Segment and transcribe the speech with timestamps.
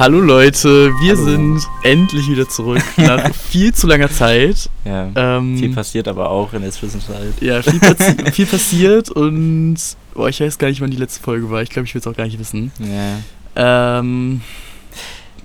[0.00, 1.24] Hallo Leute, wir Hallo.
[1.24, 4.70] sind endlich wieder zurück nach viel zu langer Zeit.
[4.82, 7.34] Ja, ähm, viel passiert aber auch in der Zwischenzeit.
[7.42, 9.76] Ja, viel, passi viel passiert und
[10.14, 11.60] boah, ich weiß gar nicht, wann die letzte Folge war.
[11.60, 12.72] Ich glaube, ich will es auch gar nicht wissen.
[12.78, 13.98] Ja.
[13.98, 14.40] Ähm,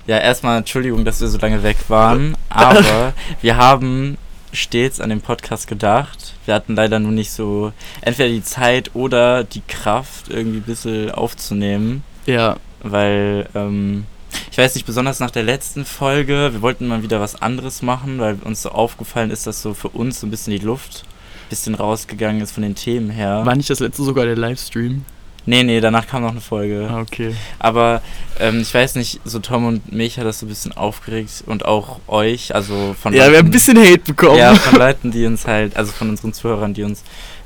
[0.07, 3.11] ja, erstmal Entschuldigung, dass wir so lange weg waren, aber
[3.41, 4.17] wir haben
[4.53, 6.33] stets an den Podcast gedacht.
[6.45, 11.11] Wir hatten leider nur nicht so entweder die Zeit oder die Kraft, irgendwie ein bisschen
[11.11, 12.03] aufzunehmen.
[12.25, 12.55] Ja.
[12.81, 14.05] Weil, ähm,
[14.51, 18.19] ich weiß nicht, besonders nach der letzten Folge, wir wollten mal wieder was anderes machen,
[18.19, 21.49] weil uns so aufgefallen ist, dass so für uns so ein bisschen die Luft ein
[21.49, 23.41] bisschen rausgegangen ist von den Themen her.
[23.45, 25.05] War nicht das letzte sogar der Livestream?
[25.47, 26.87] Nee, nee, danach kam noch eine Folge.
[26.89, 27.35] Ah, okay.
[27.59, 28.01] Aber
[28.39, 31.65] ähm, ich weiß nicht, so Tom und mich hat das so ein bisschen aufgeregt und
[31.65, 34.37] auch euch, also von Ja, Leuten, wir haben ein bisschen Hate bekommen.
[34.39, 37.03] Ja, von Leuten, die uns halt, also von unseren Zuhörern, die uns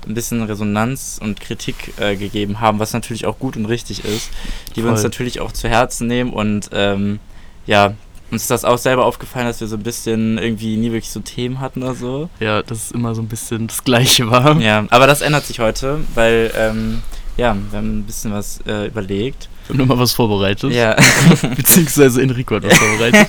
[0.08, 4.30] ein bisschen Resonanz und Kritik äh, gegeben haben, was natürlich auch gut und richtig ist,
[4.76, 4.86] die Voll.
[4.86, 7.20] wir uns natürlich auch zu Herzen nehmen und ähm,
[7.66, 7.94] ja,
[8.32, 11.20] uns ist das auch selber aufgefallen, dass wir so ein bisschen irgendwie nie wirklich so
[11.20, 12.30] Themen hatten oder so.
[12.40, 14.60] Ja, dass es immer so ein bisschen das Gleiche war.
[14.62, 17.02] Ja, aber das ändert sich heute, weil ähm,
[17.38, 19.50] ja, wir haben ein bisschen was äh, überlegt.
[19.70, 20.72] Haben nochmal was vorbereitet.
[20.74, 20.96] Ja.
[21.56, 23.28] Beziehungsweise Enrico hat was vorbereitet.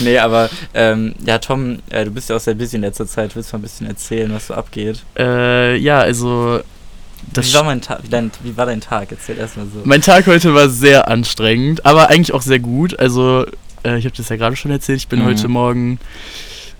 [0.00, 3.36] nee, aber ähm, ja, Tom, äh, du bist ja auch sehr busy in letzter Zeit.
[3.36, 5.02] Willst du mal ein bisschen erzählen, was so abgeht?
[5.18, 6.60] Äh, ja, also.
[7.34, 9.08] wie, war mein wie, dein, wie war dein Tag?
[9.10, 9.82] Erzähl erstmal so.
[9.84, 12.98] Mein Tag heute war sehr anstrengend, aber eigentlich auch sehr gut.
[12.98, 13.44] Also,
[13.84, 15.00] äh, ich habe das ja gerade schon erzählt.
[15.00, 15.26] Ich bin mhm.
[15.26, 15.98] heute Morgen.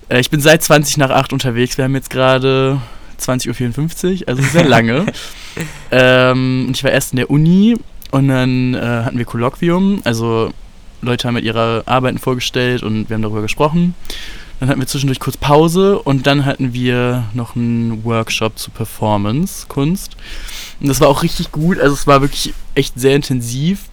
[0.08, 1.76] Äh, ich bin seit 20 nach 8 unterwegs.
[1.76, 2.80] Wir haben jetzt gerade
[3.20, 5.04] 20.54 Uhr, also sehr lange.
[5.90, 7.76] ähm, und ich war erst in der Uni
[8.10, 10.50] und dann äh, hatten wir Kolloquium, also
[11.00, 13.94] Leute haben mit ihrer Arbeiten vorgestellt und wir haben darüber gesprochen.
[14.60, 19.66] Dann hatten wir zwischendurch kurz Pause und dann hatten wir noch einen Workshop zu Performance,
[19.68, 20.16] Kunst.
[20.80, 23.84] Und das war auch richtig gut, also es war wirklich echt sehr intensiv.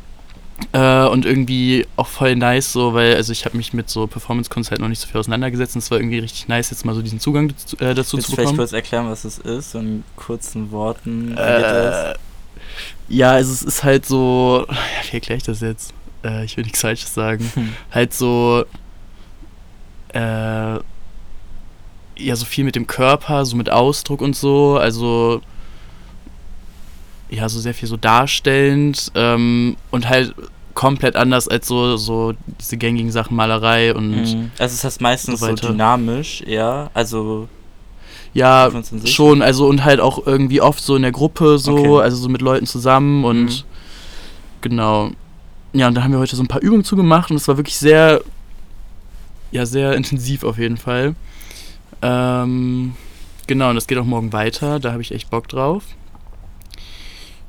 [0.71, 4.71] Äh, und irgendwie auch voll nice, so, weil, also ich habe mich mit so Performance-Kunst
[4.71, 7.01] halt noch nicht so viel auseinandergesetzt und es war irgendwie richtig nice, jetzt mal so
[7.01, 8.47] diesen Zugang dazu, äh, dazu Willst zu bekommen.
[8.47, 11.35] vielleicht kurz erklären, was es ist, so in kurzen Worten?
[11.37, 12.13] Äh,
[13.07, 14.65] ja, also es ist halt so,
[15.09, 15.93] wie erkläre ich das jetzt?
[16.23, 17.51] Äh, ich will nichts Falsches sagen.
[17.53, 17.73] Hm.
[17.91, 18.65] Halt so,
[20.13, 20.79] äh,
[22.17, 25.41] ja, so viel mit dem Körper, so mit Ausdruck und so, also
[27.29, 30.33] ja, so sehr viel so darstellend ähm, und halt
[30.73, 34.11] komplett anders als so, so diese gängigen Sachen Malerei und.
[34.11, 34.51] Mhm.
[34.59, 37.49] Also ist das meistens so, so dynamisch, ja, also.
[38.35, 38.69] Ja,
[39.05, 42.03] schon, also und halt auch irgendwie oft so in der Gruppe so, okay.
[42.03, 43.63] also so mit Leuten zusammen und mhm.
[44.59, 45.11] genau.
[45.71, 47.77] Ja, und da haben wir heute so ein paar Übungen zugemacht und es war wirklich
[47.77, 48.21] sehr,
[49.51, 51.15] ja, sehr intensiv auf jeden Fall.
[52.01, 52.95] Ähm,
[53.47, 55.85] genau, und das geht auch morgen weiter, da habe ich echt Bock drauf.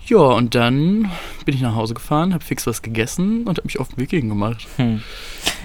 [0.06, 1.10] Ja, und dann
[1.44, 4.10] bin ich nach Hause gefahren, habe fix was gegessen und habe mich auf den Weg
[4.10, 4.66] gegen gemacht.
[4.76, 5.02] Hm.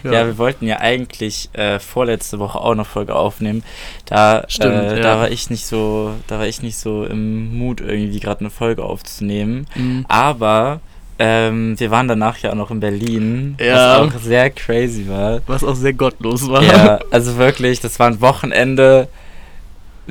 [0.04, 0.14] Ja.
[0.14, 0.26] ja.
[0.26, 3.64] wir wollten ja eigentlich äh, vorletzte Woche auch noch Folge aufnehmen.
[4.06, 5.02] Da, Stimmt, äh, ja.
[5.02, 8.50] da war ich nicht so, da war ich nicht so im Mut irgendwie gerade eine
[8.50, 9.68] Folge aufzunehmen.
[9.76, 10.06] Mhm.
[10.08, 10.82] Aber
[11.20, 14.02] ähm, wir waren danach ja auch noch in Berlin, ja.
[14.02, 15.42] was auch sehr crazy war.
[15.46, 16.64] Was auch sehr gottlos war.
[16.64, 19.08] Ja, also wirklich, das war ein Wochenende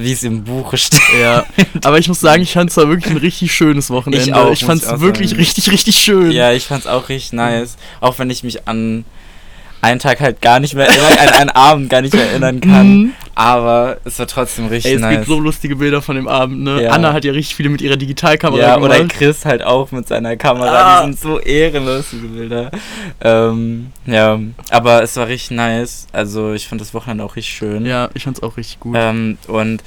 [0.00, 1.00] wie es im Buche steht.
[1.21, 1.44] Ja,
[1.84, 4.25] aber ich muss sagen, ich fand es war wirklich ein richtig schönes Wochenende.
[4.25, 5.41] Ich, auch, ich fand es wirklich sagen.
[5.41, 6.31] richtig, richtig schön.
[6.31, 7.77] Ja, ich fand es auch richtig nice.
[8.00, 9.05] Auch wenn ich mich an
[9.80, 12.86] einen Tag halt gar nicht mehr erinnern, an einen Abend gar nicht mehr erinnern kann.
[12.88, 13.12] Mhm.
[13.34, 15.12] Aber es war trotzdem richtig Ey, es nice.
[15.12, 16.82] Es gibt so lustige Bilder von dem Abend, ne?
[16.82, 16.91] Ja.
[16.91, 18.91] Anna hat ja richtig viele mit ihrer Digitalkamera ja, gemacht.
[18.91, 20.98] oder Chris halt auch mit seiner Kamera.
[20.98, 21.00] Ah.
[21.00, 22.70] Die sind so ehrenlos, diese Bilder.
[23.22, 26.06] Ähm, ja, aber es war richtig nice.
[26.12, 27.86] Also ich fand das Wochenende auch richtig schön.
[27.86, 28.97] Ja, ich fand es auch richtig gut.
[28.98, 29.82] Ähm, und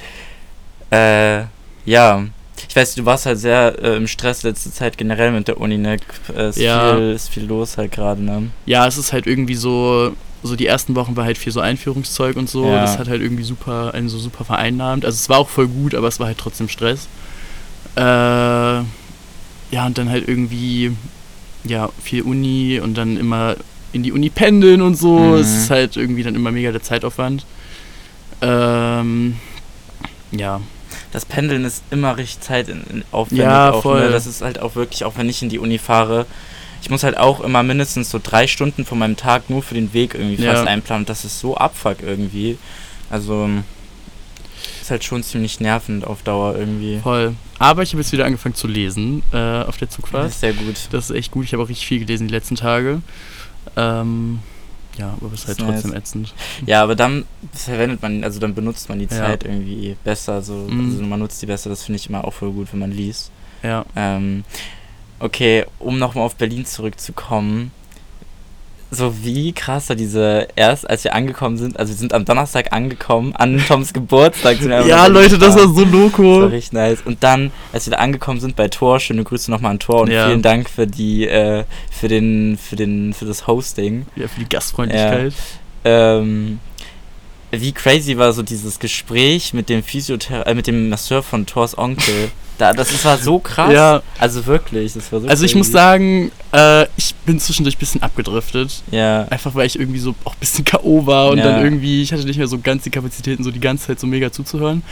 [0.90, 1.42] äh,
[1.84, 2.24] ja,
[2.68, 5.78] ich weiß, du warst halt sehr äh, im Stress letzte Zeit generell mit der Uni,
[5.78, 5.96] ne?
[6.34, 6.94] Äh, ist, ja.
[6.94, 8.50] viel, ist viel los halt gerade, ne?
[8.66, 12.36] Ja, es ist halt irgendwie so, so die ersten Wochen war halt viel so Einführungszeug
[12.36, 12.66] und so.
[12.66, 12.82] Ja.
[12.82, 15.04] Das hat halt irgendwie super, einen so super vereinnahmt.
[15.04, 17.08] Also es war auch voll gut, aber es war halt trotzdem Stress.
[17.96, 18.84] Äh, ja,
[19.86, 20.92] und dann halt irgendwie,
[21.64, 23.56] ja, viel Uni und dann immer
[23.92, 25.18] in die Uni pendeln und so.
[25.18, 25.34] Mhm.
[25.34, 27.46] Es ist halt irgendwie dann immer mega der Zeitaufwand.
[28.42, 29.36] Ähm,
[30.32, 30.60] ja,
[31.14, 33.38] das Pendeln ist immer richtig zeitaufwendig.
[33.38, 33.82] Ja, auch, ne?
[33.82, 34.00] voll.
[34.06, 34.10] Ne?
[34.10, 36.26] Das ist halt auch wirklich, auch wenn ich in die Uni fahre,
[36.82, 39.94] ich muss halt auch immer mindestens so drei Stunden von meinem Tag nur für den
[39.94, 40.52] Weg irgendwie ja.
[40.52, 41.06] fast einplanen.
[41.06, 42.58] Das ist so abfuck irgendwie.
[43.10, 43.48] Also
[44.80, 46.98] ist halt schon ziemlich nervend auf Dauer irgendwie.
[46.98, 47.34] Voll.
[47.60, 50.24] Aber ich habe jetzt wieder angefangen zu lesen äh, auf der Zugfahrt.
[50.24, 50.74] Das ist sehr gut.
[50.90, 51.44] Das ist echt gut.
[51.44, 53.02] Ich habe auch richtig viel gelesen die letzten Tage.
[53.76, 54.40] Ähm,
[54.98, 56.00] ja, aber es ist halt trotzdem nice.
[56.00, 56.34] ätzend.
[56.66, 59.50] Ja, aber dann verwendet man, also dann benutzt man die Zeit ja.
[59.50, 60.42] irgendwie besser.
[60.42, 60.90] So, mhm.
[60.90, 63.30] Also man nutzt die besser, das finde ich immer auch voll gut, wenn man liest.
[63.62, 63.84] Ja.
[63.96, 64.44] Ähm,
[65.18, 67.72] okay, um nochmal auf Berlin zurückzukommen.
[68.90, 72.72] So wie krass da diese, erst als wir angekommen sind, also wir sind am Donnerstag
[72.72, 74.60] angekommen, an Toms Geburtstag.
[74.60, 76.40] ja, Leute, das war so loco.
[76.40, 76.98] Das war richtig nice.
[77.04, 80.10] Und dann, als wir da angekommen sind bei Tor, schöne Grüße nochmal an Tor und
[80.10, 80.26] ja.
[80.26, 84.06] vielen Dank für die, äh, für den, für den, für das Hosting.
[84.16, 85.32] Ja, für die Gastfreundlichkeit.
[85.84, 86.18] Ja.
[86.18, 86.60] Ähm,
[87.50, 91.76] wie crazy war so dieses Gespräch mit dem Physiotherapeuten, äh, mit dem Masseur von Thors
[91.76, 92.30] Onkel.
[92.58, 93.72] Da, das, war so krass.
[93.72, 94.02] Ja.
[94.18, 95.46] Also wirklich, das war so Also crazy.
[95.46, 98.82] ich muss sagen, äh, ich bin zwischendurch ein bisschen abgedriftet.
[98.90, 99.26] Ja.
[99.28, 101.06] Einfach weil ich irgendwie so auch ein bisschen K.O.
[101.06, 101.44] war und ja.
[101.44, 104.06] dann irgendwie, ich hatte nicht mehr so ganz die Kapazitäten, so die ganze Zeit so
[104.06, 104.82] mega zuzuhören.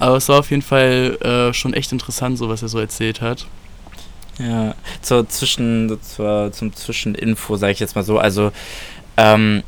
[0.00, 3.20] Aber es war auf jeden Fall äh, schon echt interessant, so was er so erzählt
[3.20, 3.46] hat.
[4.38, 8.18] Ja, zur Zwischen, zur, zum Zwischeninfo, sage ich jetzt mal so.
[8.18, 8.50] Also,
[9.16, 9.62] ähm,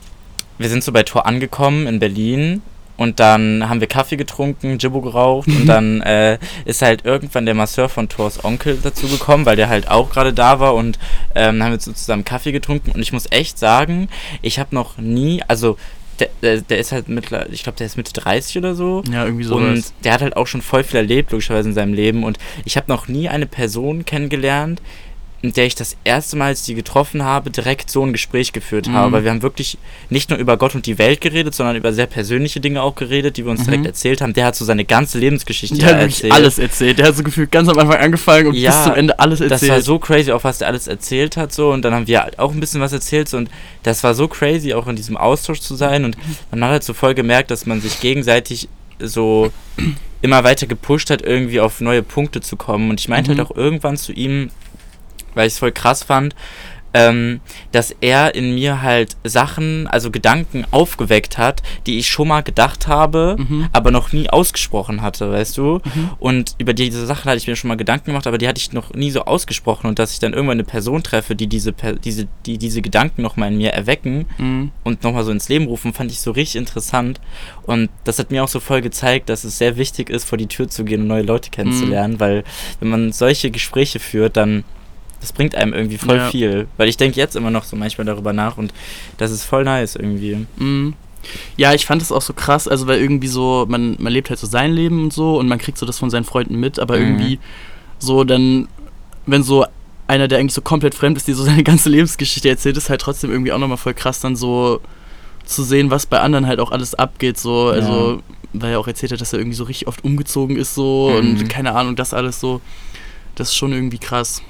[0.58, 2.62] wir sind so bei Tor angekommen in Berlin
[2.96, 7.54] und dann haben wir Kaffee getrunken, Jibbo geraucht und dann äh, ist halt irgendwann der
[7.54, 10.98] Masseur von Thors Onkel dazu gekommen, weil der halt auch gerade da war und
[11.34, 14.08] ähm, haben wir so zusammen Kaffee getrunken und ich muss echt sagen,
[14.42, 15.76] ich habe noch nie, also
[16.20, 19.02] der, der, der, ist halt mittlerweile, ich glaube, der ist Mitte 30 oder so.
[19.10, 19.56] Ja, irgendwie so.
[19.56, 22.24] Und der hat halt auch schon voll viel erlebt, logischerweise in seinem Leben.
[22.24, 24.80] Und ich habe noch nie eine Person kennengelernt,
[25.44, 28.52] mit der ich das erste Mal, als ich die getroffen habe, direkt so ein Gespräch
[28.52, 28.94] geführt mhm.
[28.94, 29.24] habe.
[29.24, 29.76] Wir haben wirklich
[30.08, 33.36] nicht nur über Gott und die Welt geredet, sondern über sehr persönliche Dinge auch geredet,
[33.36, 33.64] die wir uns mhm.
[33.66, 34.32] direkt erzählt haben.
[34.32, 36.32] Der hat so seine ganze Lebensgeschichte der hat erzählt.
[36.32, 36.98] alles erzählt.
[36.98, 39.62] Der hat so gefühlt ganz am Anfang angefangen und ja, bis zum Ende alles erzählt.
[39.62, 41.52] Das war so crazy, auch was der alles erzählt hat.
[41.52, 43.28] so Und dann haben wir halt auch ein bisschen was erzählt.
[43.28, 43.50] So, und
[43.82, 46.06] das war so crazy, auch in diesem Austausch zu sein.
[46.06, 46.16] Und
[46.50, 48.68] man hat halt so voll gemerkt, dass man sich gegenseitig
[48.98, 49.52] so
[50.22, 52.88] immer weiter gepusht hat, irgendwie auf neue Punkte zu kommen.
[52.88, 53.42] Und ich meinte halt mhm.
[53.42, 54.48] halt auch irgendwann zu ihm,
[55.34, 56.34] weil ich es voll krass fand,
[56.94, 57.40] ähm,
[57.72, 62.86] dass er in mir halt Sachen, also Gedanken aufgeweckt hat, die ich schon mal gedacht
[62.86, 63.68] habe, mhm.
[63.72, 65.80] aber noch nie ausgesprochen hatte, weißt du?
[65.84, 66.10] Mhm.
[66.20, 68.72] Und über diese Sachen hatte ich mir schon mal Gedanken gemacht, aber die hatte ich
[68.72, 72.28] noch nie so ausgesprochen und dass ich dann irgendwann eine Person treffe, die diese, diese,
[72.46, 74.70] die diese Gedanken nochmal in mir erwecken mhm.
[74.84, 77.20] und nochmal so ins Leben rufen, fand ich so richtig interessant.
[77.64, 80.46] Und das hat mir auch so voll gezeigt, dass es sehr wichtig ist, vor die
[80.46, 82.20] Tür zu gehen und neue Leute kennenzulernen, mhm.
[82.20, 82.44] weil
[82.78, 84.62] wenn man solche Gespräche führt, dann
[85.24, 86.28] das bringt einem irgendwie voll ja.
[86.28, 86.66] viel.
[86.76, 88.74] Weil ich denke jetzt immer noch so manchmal darüber nach und
[89.16, 90.46] das ist voll nice irgendwie.
[90.56, 90.92] Mhm.
[91.56, 94.38] Ja, ich fand es auch so krass, also weil irgendwie so, man, man lebt halt
[94.38, 96.98] so sein Leben und so und man kriegt so das von seinen Freunden mit, aber
[96.98, 97.02] mhm.
[97.02, 97.38] irgendwie
[97.98, 98.68] so dann,
[99.24, 99.64] wenn so
[100.08, 103.00] einer, der eigentlich so komplett fremd ist, die so seine ganze Lebensgeschichte erzählt, ist halt
[103.00, 104.82] trotzdem irgendwie auch nochmal voll krass, dann so
[105.46, 107.76] zu sehen, was bei anderen halt auch alles abgeht, so, ja.
[107.76, 108.22] also,
[108.52, 111.16] weil er auch erzählt hat, dass er irgendwie so richtig oft umgezogen ist, so, mhm.
[111.16, 112.60] und keine Ahnung, das alles so,
[113.36, 114.42] das ist schon irgendwie krass.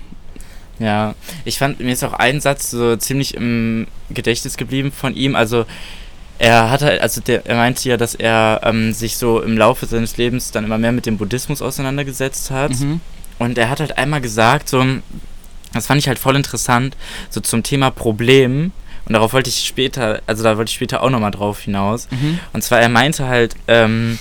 [0.78, 5.36] Ja, ich fand, mir ist auch ein Satz so ziemlich im Gedächtnis geblieben von ihm.
[5.36, 5.66] Also,
[6.38, 10.16] er hatte, also der, er meinte ja, dass er ähm, sich so im Laufe seines
[10.16, 12.72] Lebens dann immer mehr mit dem Buddhismus auseinandergesetzt hat.
[12.72, 13.00] Mhm.
[13.38, 14.84] Und er hat halt einmal gesagt, so,
[15.72, 16.96] das fand ich halt voll interessant,
[17.30, 18.72] so zum Thema Problem.
[19.06, 22.08] Und darauf wollte ich später, also da wollte ich später auch nochmal drauf hinaus.
[22.10, 22.38] Mhm.
[22.52, 24.18] Und zwar, er meinte halt, ähm,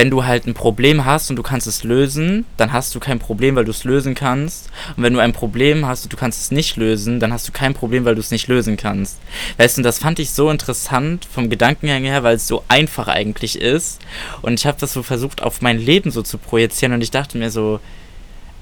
[0.00, 3.18] wenn du halt ein Problem hast und du kannst es lösen, dann hast du kein
[3.18, 4.70] Problem, weil du es lösen kannst.
[4.96, 7.52] Und wenn du ein Problem hast und du kannst es nicht lösen, dann hast du
[7.52, 9.18] kein Problem, weil du es nicht lösen kannst.
[9.58, 13.60] Weißt du, das fand ich so interessant vom Gedankengang her, weil es so einfach eigentlich
[13.60, 14.00] ist.
[14.40, 16.94] Und ich habe das so versucht, auf mein Leben so zu projizieren.
[16.94, 17.78] Und ich dachte mir so,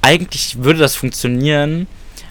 [0.02, 1.87] eigentlich würde das funktionieren,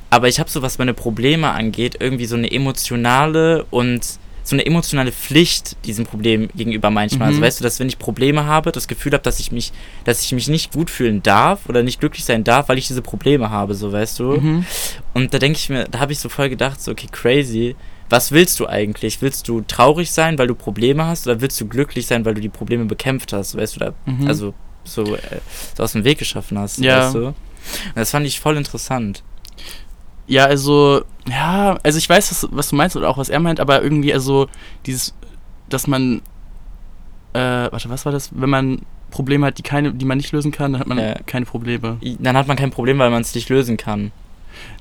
[0.09, 4.01] aber ich habe so, was meine Probleme angeht, irgendwie so eine emotionale und
[4.47, 7.27] so eine emotionale Pflicht diesem Problem gegenüber manchmal.
[7.27, 7.43] Also mhm.
[7.43, 9.73] Also weißt du, dass wenn ich Probleme habe, das Gefühl habe, dass ich mich,
[10.05, 13.01] dass ich mich nicht gut fühlen darf oder nicht glücklich sein darf, weil ich diese
[13.01, 14.39] Probleme habe, so weißt du.
[14.39, 14.65] Mhm.
[15.13, 17.75] Und da denke ich mir, da habe ich so voll gedacht, so okay, crazy.
[18.09, 19.21] Was willst du eigentlich?
[19.21, 22.39] Willst du traurig sein, weil du Probleme hast, oder willst du glücklich sein, weil du
[22.39, 24.27] die Probleme bekämpft hast, weißt du, da, mhm.
[24.29, 24.53] also
[24.85, 25.19] so, äh,
[25.75, 27.07] so aus dem Weg geschaffen hast, ja.
[27.07, 27.27] weißt du?
[27.27, 27.35] Und
[27.95, 29.23] das fand ich voll interessant.
[30.27, 33.59] Ja, also, ja, also ich weiß, was, was, du meinst oder auch was er meint,
[33.59, 34.47] aber irgendwie, also
[34.85, 35.13] dieses,
[35.69, 36.21] dass man,
[37.33, 37.39] äh,
[37.71, 38.29] warte, was war das?
[38.33, 41.15] Wenn man Probleme hat, die, keine, die man nicht lösen kann, dann hat man äh,
[41.25, 41.97] keine Probleme.
[42.19, 44.11] Dann hat man kein Problem, weil man es nicht lösen kann.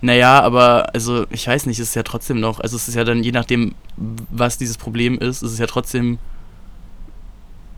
[0.01, 3.05] Naja, aber also ich weiß nicht, es ist ja trotzdem noch, also es ist ja
[3.05, 6.19] dann je nachdem, was dieses Problem ist, es ist ja trotzdem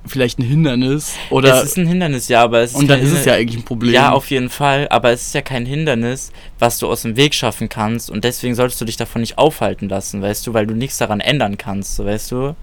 [0.08, 3.12] vielleicht ein Hindernis oder es ist ein Hindernis ja aber es ist und dann ist
[3.12, 3.92] es ja eigentlich ein Problem.
[3.92, 7.34] Ja auf jeden Fall aber es ist ja kein Hindernis was du aus dem Weg
[7.34, 10.74] schaffen kannst und deswegen solltest du dich davon nicht aufhalten lassen weißt du weil du
[10.74, 12.54] nichts daran ändern kannst so weißt du?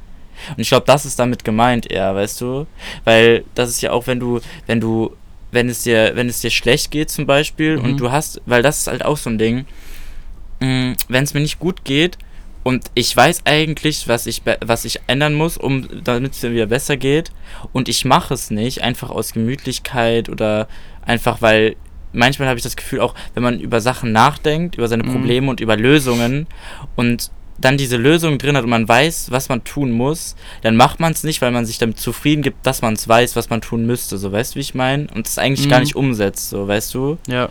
[0.49, 2.67] Und ich glaube das ist damit gemeint eher weißt du?
[3.05, 5.15] Weil das ist ja auch wenn du wenn du
[5.51, 7.85] wenn es dir wenn es dir schlecht geht zum Beispiel mhm.
[7.85, 9.65] und du hast weil das ist halt auch so ein Ding
[10.59, 12.17] mm, wenn es mir nicht gut geht
[12.65, 16.65] und ich weiß eigentlich, was ich, was ich ändern muss, um damit es mir wieder
[16.65, 17.29] besser geht.
[17.73, 20.67] Und ich mache es nicht, einfach aus Gemütlichkeit oder
[21.05, 21.75] einfach weil
[22.11, 25.11] manchmal habe ich das Gefühl, auch wenn man über Sachen nachdenkt, über seine mhm.
[25.11, 25.49] Probleme mhm.
[25.49, 26.47] und über Lösungen
[26.95, 27.29] und
[27.59, 31.11] dann diese Lösung drin hat und man weiß, was man tun muss, dann macht man
[31.11, 33.85] es nicht, weil man sich damit zufrieden gibt, dass man es weiß, was man tun
[33.85, 34.17] müsste.
[34.17, 35.05] So, weißt du, wie ich meine?
[35.13, 35.69] Und es eigentlich mhm.
[35.69, 37.19] gar nicht umsetzt, so, weißt du?
[37.27, 37.49] Ja.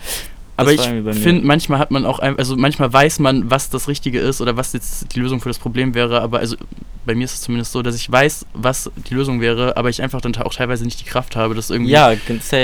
[0.56, 4.20] Aber ich finde, manchmal hat man auch, ein, also manchmal weiß man, was das Richtige
[4.20, 6.56] ist oder was jetzt die Lösung für das Problem wäre, aber also
[7.04, 10.02] bei mir ist es zumindest so, dass ich weiß, was die Lösung wäre, aber ich
[10.02, 12.12] einfach dann auch teilweise nicht die Kraft habe, das irgendwie ja,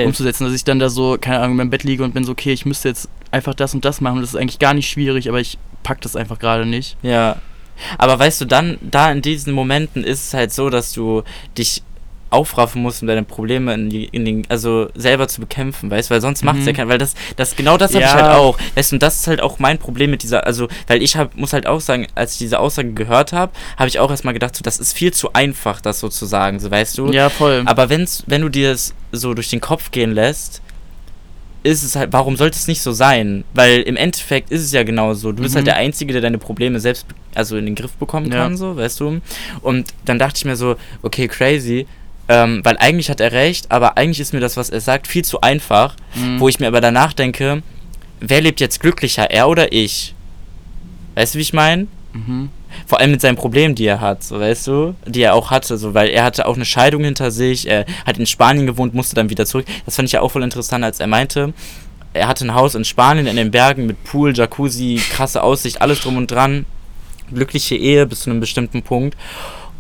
[0.05, 0.45] umzusetzen.
[0.45, 2.53] Dass ich dann da so, keine Ahnung, in meinem Bett liege und bin so, okay,
[2.53, 4.21] ich müsste jetzt einfach das und das machen.
[4.21, 6.97] Das ist eigentlich gar nicht schwierig, aber ich pack das einfach gerade nicht.
[7.03, 7.37] Ja.
[7.99, 11.23] Aber weißt du, dann, da in diesen Momenten ist es halt so, dass du
[11.57, 11.83] dich
[12.31, 16.15] aufraffen musst, um deine Probleme in, die, in den, also selber zu bekämpfen, weißt du,
[16.15, 16.47] weil sonst mhm.
[16.47, 18.09] macht es ja kein, weil das, das, genau das habe ja.
[18.09, 20.69] ich halt auch, weißt du, und das ist halt auch mein Problem mit dieser, also,
[20.87, 23.99] weil ich hab, muss halt auch sagen, als ich diese Aussage gehört habe, habe ich
[23.99, 27.13] auch erstmal gedacht, so, das ist viel zu einfach, das sozusagen, so, weißt du?
[27.13, 27.63] Ja, voll.
[27.67, 30.63] Aber wenn's, wenn du dir das so durch den Kopf gehen lässt,
[31.63, 33.45] ist es halt, warum sollte es nicht so sein?
[33.53, 35.33] Weil im Endeffekt ist es ja genauso.
[35.33, 35.71] Du bist halt mhm.
[35.71, 38.57] halt der Einzige, der deine Probleme selbst, also in den Griff bekommen kann, ja.
[38.57, 39.21] so, weißt du?
[39.61, 41.87] Und dann dachte ich mir so, okay, crazy,
[42.29, 45.25] ähm, weil eigentlich hat er recht, aber eigentlich ist mir das, was er sagt, viel
[45.25, 46.41] zu einfach, mhm.
[46.41, 47.63] wo ich mir aber danach denke,
[48.21, 50.15] wer lebt jetzt glücklicher, er oder ich?
[51.15, 51.87] Weißt du, wie ich meine?
[52.13, 52.51] Mhm.
[52.87, 55.77] Vor allem mit seinen Problemen, die er hat, so weißt du, die er auch hatte,
[55.77, 59.17] so weil er hatte auch eine Scheidung hinter sich, er hat in Spanien gewohnt, musste
[59.17, 59.67] dann wieder zurück.
[59.85, 61.53] Das fand ich ja auch voll interessant, als er meinte,
[62.13, 66.01] er hatte ein Haus in Spanien in den Bergen mit Pool, Jacuzzi, krasse Aussicht, alles
[66.01, 66.67] drum und dran,
[67.33, 69.17] glückliche Ehe bis zu einem bestimmten Punkt.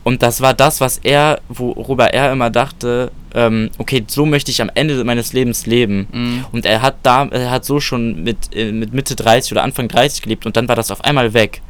[0.02, 4.62] Und das war das, was er, worüber er immer dachte, ähm, okay, so möchte ich
[4.62, 6.08] am Ende meines Lebens leben.
[6.12, 6.44] Mhm.
[6.52, 9.88] Und er hat da, er hat so schon mit, äh, mit Mitte 30 oder Anfang
[9.88, 11.60] 30 gelebt und dann war das auf einmal weg.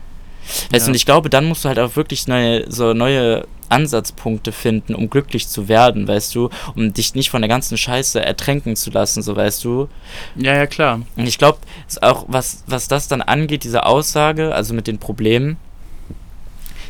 [0.71, 0.91] Weißt ja.
[0.91, 5.09] und ich glaube, dann musst du halt auch wirklich neue, so neue Ansatzpunkte finden, um
[5.09, 9.23] glücklich zu werden, weißt du, um dich nicht von der ganzen Scheiße ertränken zu lassen,
[9.23, 9.89] so weißt du.
[10.35, 11.03] Ja, ja, klar.
[11.17, 11.59] Und ich glaube,
[12.01, 15.57] auch was, was das dann angeht, diese Aussage, also mit den Problemen,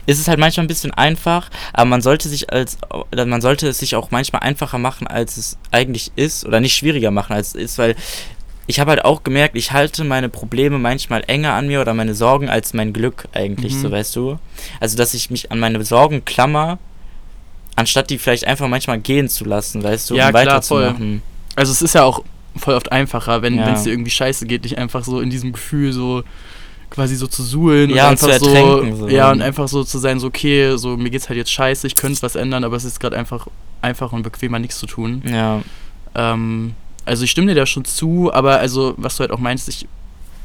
[0.07, 2.78] ist es halt manchmal ein bisschen einfach, aber man sollte sich als
[3.14, 7.11] man sollte es sich auch manchmal einfacher machen, als es eigentlich ist oder nicht schwieriger
[7.11, 7.97] machen, als es ist, weil
[8.71, 12.14] ich habe halt auch gemerkt, ich halte meine Probleme manchmal enger an mir oder meine
[12.14, 13.80] Sorgen als mein Glück eigentlich, mhm.
[13.80, 14.38] so weißt du.
[14.78, 16.78] Also, dass ich mich an meine Sorgen klammer,
[17.75, 21.23] anstatt die vielleicht einfach manchmal gehen zu lassen, weißt du, ja, um weiterzumachen.
[21.57, 22.23] Also, es ist ja auch
[22.57, 23.73] voll oft einfacher, wenn ja.
[23.73, 26.23] es dir irgendwie scheiße geht, dich einfach so in diesem Gefühl so
[26.90, 29.99] quasi so zu suhlen ja, und, und einfach so, so, ja und einfach so zu
[29.99, 32.85] sein so okay so mir geht's halt jetzt scheiße ich könnte was ändern aber es
[32.85, 33.47] ist gerade einfach
[33.80, 35.62] einfach und bequemer nichts zu tun ja
[36.14, 39.68] ähm, also ich stimme dir da schon zu aber also was du halt auch meinst
[39.68, 39.87] ich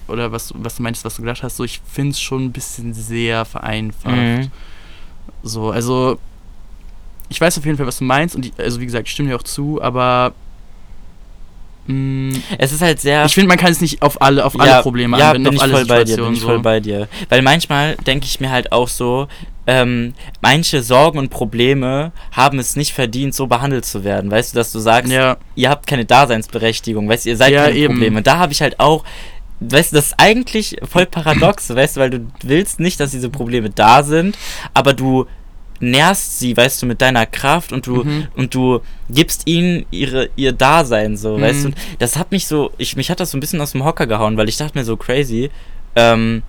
[0.07, 2.51] oder was was du meinst was du gedacht hast so ich finde es schon ein
[2.51, 4.51] bisschen sehr vereinfacht mhm.
[5.41, 6.19] so also
[7.29, 9.29] ich weiß auf jeden Fall was du meinst und ich, also wie gesagt ich stimme
[9.29, 10.33] dir auch zu aber.
[12.57, 13.25] Es ist halt sehr.
[13.25, 15.55] Ich finde, man kann es nicht auf alle, auf alle Probleme ja, anwenden, bin auf
[15.55, 16.47] ich alle voll bei dir, bin ich so.
[16.47, 17.07] voll bei dir.
[17.29, 19.27] Weil manchmal denke ich mir halt auch so,
[19.67, 24.31] ähm, manche Sorgen und Probleme haben es nicht verdient, so behandelt zu werden.
[24.31, 25.37] Weißt du, dass du sagst, ja.
[25.55, 27.93] ihr habt keine Daseinsberechtigung, weißt du, ihr seid ja, keine eben.
[27.93, 28.21] Probleme.
[28.21, 29.03] Da habe ich halt auch,
[29.59, 33.29] weißt du, das ist eigentlich voll paradox, weißt du, weil du willst nicht, dass diese
[33.29, 34.37] Probleme da sind,
[34.73, 35.25] aber du
[35.79, 38.27] nährst sie, weißt du, mit deiner Kraft und du mhm.
[38.35, 41.41] und du gibst ihnen ihre ihr Dasein so, mhm.
[41.41, 41.71] weißt du.
[41.99, 44.37] Das hat mich so, ich mich hat das so ein bisschen aus dem Hocker gehauen,
[44.37, 45.49] weil ich dachte mir so crazy,
[45.95, 46.43] ähm,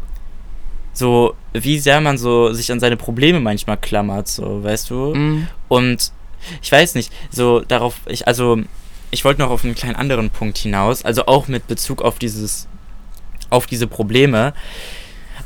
[0.92, 5.14] so wie sehr man so sich an seine Probleme manchmal klammert, so, weißt du.
[5.14, 5.48] Mhm.
[5.68, 6.12] Und
[6.62, 8.58] ich weiß nicht, so darauf, ich also
[9.10, 12.68] ich wollte noch auf einen kleinen anderen Punkt hinaus, also auch mit Bezug auf dieses
[13.50, 14.54] auf diese Probleme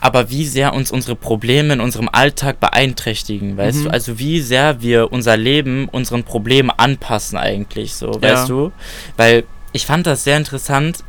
[0.00, 3.84] aber wie sehr uns unsere Probleme in unserem Alltag beeinträchtigen, weißt mhm.
[3.84, 3.90] du?
[3.90, 8.22] Also wie sehr wir unser Leben unseren Problemen anpassen eigentlich, so, ja.
[8.22, 8.72] weißt du?
[9.16, 11.04] Weil ich fand das sehr interessant.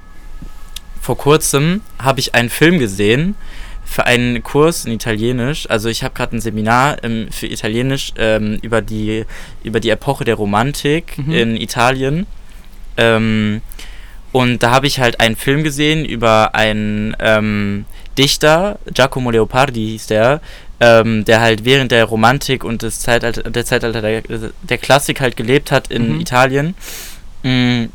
[0.99, 3.35] Vor kurzem habe ich einen Film gesehen
[3.83, 5.69] für einen Kurs in Italienisch.
[5.69, 9.25] Also ich habe gerade ein Seminar ähm, für Italienisch ähm, über die
[9.63, 11.31] über die Epoche der Romantik mhm.
[11.33, 12.27] in Italien.
[12.97, 13.61] Ähm,
[14.31, 17.85] und da habe ich halt einen Film gesehen über einen ähm,
[18.17, 20.41] Dichter, Giacomo Leopardi hieß der,
[20.79, 24.23] ähm, der halt während der Romantik und des Zeitalter, der Zeitalter der,
[24.63, 26.21] der Klassik halt gelebt hat in mhm.
[26.21, 26.75] Italien.
[27.43, 27.85] Mm.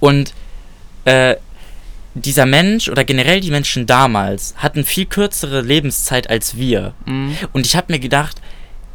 [0.00, 0.34] Und
[1.04, 1.36] äh,
[2.14, 6.92] dieser Mensch oder generell die Menschen damals hatten viel kürzere Lebenszeit als wir.
[7.06, 7.36] Mhm.
[7.52, 8.40] Und ich habe mir gedacht,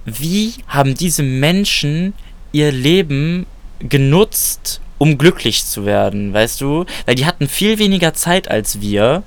[0.06, 2.14] wie haben diese Menschen
[2.52, 3.46] ihr Leben
[3.80, 6.86] genutzt, um glücklich zu werden, weißt du?
[7.06, 9.24] Weil die hatten viel weniger Zeit als wir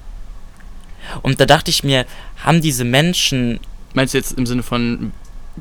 [1.22, 2.06] und da dachte ich mir,
[2.44, 3.60] haben diese Menschen.
[3.94, 5.12] Meinst du jetzt im Sinne von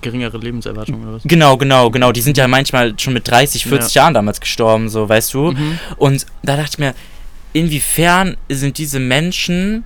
[0.01, 1.23] geringere Lebenserwartung oder was?
[1.23, 2.11] Genau, genau, genau.
[2.11, 4.03] Die sind ja manchmal schon mit 30, 40 ja.
[4.03, 5.51] Jahren damals gestorben, so, weißt du?
[5.51, 5.79] Mhm.
[5.97, 6.93] Und da dachte ich mir,
[7.53, 9.83] inwiefern sind diese Menschen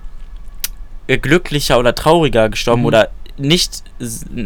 [1.06, 2.86] glücklicher oder trauriger gestorben mhm.
[2.86, 3.10] oder
[3.42, 3.82] nicht,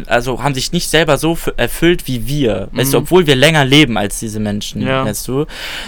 [0.07, 2.77] also haben sich nicht selber so erfüllt wie wir, mhm.
[2.77, 3.03] weißt du, mhm.
[3.03, 5.05] obwohl wir länger leben als diese Menschen, ja.
[5.05, 5.45] weißt du.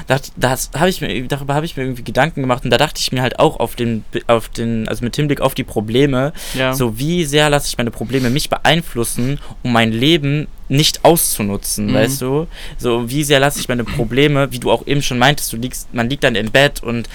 [0.07, 2.99] Das, das habe ich mir, darüber habe ich mir irgendwie Gedanken gemacht und da dachte
[2.99, 6.73] ich mir halt auch auf den, auf den, also mit Hinblick auf die Probleme, ja.
[6.73, 11.93] so wie sehr lasse ich meine Probleme mich beeinflussen, um mein Leben nicht auszunutzen, mhm.
[11.95, 12.47] weißt du?
[12.77, 15.93] So, wie sehr lasse ich meine Probleme, wie du auch eben schon meintest, du liegst,
[15.93, 17.09] man liegt dann im Bett und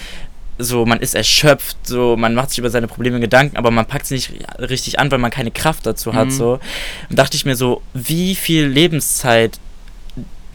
[0.59, 4.07] so, man ist erschöpft, so, man macht sich über seine Probleme Gedanken, aber man packt
[4.07, 6.31] sie nicht richtig an, weil man keine Kraft dazu hat, mhm.
[6.31, 6.61] so.
[7.11, 9.59] Und dachte ich mir so, wie viel Lebenszeit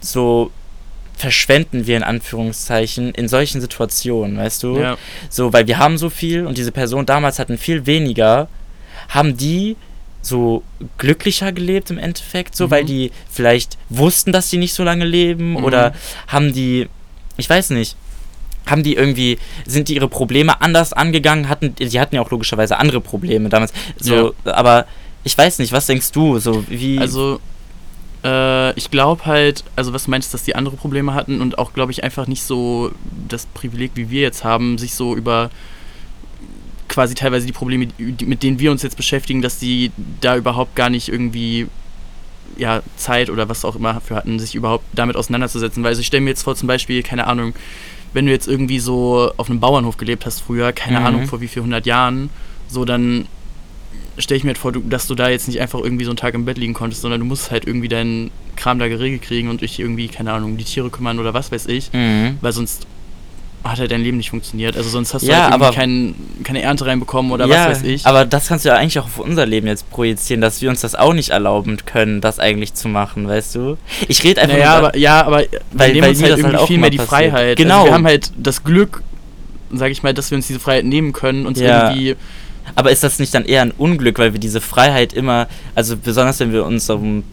[0.02, 0.52] so
[1.18, 4.80] verschwenden wir in Anführungszeichen in solchen Situationen, weißt du?
[4.80, 4.98] Ja.
[5.30, 8.48] So, weil wir haben so viel und diese Person damals hatten viel weniger,
[9.10, 9.76] haben die
[10.22, 10.64] so
[10.98, 12.72] glücklicher gelebt im Endeffekt, so, mhm.
[12.72, 15.64] weil die vielleicht wussten, dass sie nicht so lange leben mhm.
[15.66, 15.94] oder
[16.28, 16.88] haben die,
[17.36, 17.98] ich weiß nicht,
[18.70, 21.50] haben die irgendwie, sind die ihre Probleme anders angegangen?
[21.50, 23.74] Hatten, die hatten ja auch logischerweise andere Probleme damals.
[23.98, 24.54] So, ja.
[24.54, 24.86] aber
[25.24, 26.40] ich weiß nicht, was denkst du?
[26.40, 27.00] So, wie.
[27.00, 27.40] Also,
[28.24, 31.74] äh, ich glaube halt, also was du meinst, dass die andere Probleme hatten und auch,
[31.74, 32.92] glaube ich, einfach nicht so
[33.28, 35.50] das Privileg, wie wir jetzt haben, sich so über
[36.88, 40.76] quasi teilweise die Probleme, die, mit denen wir uns jetzt beschäftigen, dass die da überhaupt
[40.76, 41.68] gar nicht irgendwie
[42.58, 45.84] ja, Zeit oder was auch immer für hatten, sich überhaupt damit auseinanderzusetzen.
[45.84, 47.54] Weil also ich stelle mir jetzt vor, zum Beispiel, keine Ahnung,
[48.14, 51.06] wenn du jetzt irgendwie so auf einem Bauernhof gelebt hast früher, keine mhm.
[51.06, 52.30] Ahnung vor wie viel hundert Jahren,
[52.68, 53.28] so dann
[54.18, 56.34] stelle ich mir halt vor, dass du da jetzt nicht einfach irgendwie so einen Tag
[56.34, 59.62] im Bett liegen konntest, sondern du musst halt irgendwie deinen Kram da geregelt kriegen und
[59.62, 62.38] dich irgendwie, keine Ahnung, die Tiere kümmern oder was weiß ich, mhm.
[62.42, 62.86] weil sonst
[63.64, 64.78] hat halt dein Leben nicht funktioniert.
[64.78, 67.84] Also sonst hast du ja, halt irgendwie kein, keine Ernte reinbekommen oder ja, was weiß
[67.84, 68.06] ich.
[68.06, 70.82] Aber das kannst du ja eigentlich auch auf unser Leben jetzt projizieren, dass wir uns
[70.82, 73.78] das auch nicht erlauben können, das eigentlich zu machen, weißt du?
[74.08, 76.78] Ich rede einfach naja, aber, Ja, aber weil, wir nehmen uns halt irgendwie halt viel
[76.78, 77.10] mehr die passiert.
[77.32, 77.58] Freiheit.
[77.58, 77.76] Genau.
[77.76, 79.04] Also wir haben halt das Glück,
[79.72, 81.92] sag ich mal, dass wir uns diese Freiheit nehmen können und ja.
[81.92, 82.16] irgendwie
[82.76, 86.40] aber ist das nicht dann eher ein Unglück, weil wir diese Freiheit immer, also besonders
[86.40, 87.24] wenn wir uns, um,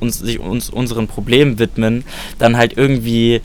[0.00, 2.04] uns, sich uns unseren Problemen widmen,
[2.38, 3.40] dann halt irgendwie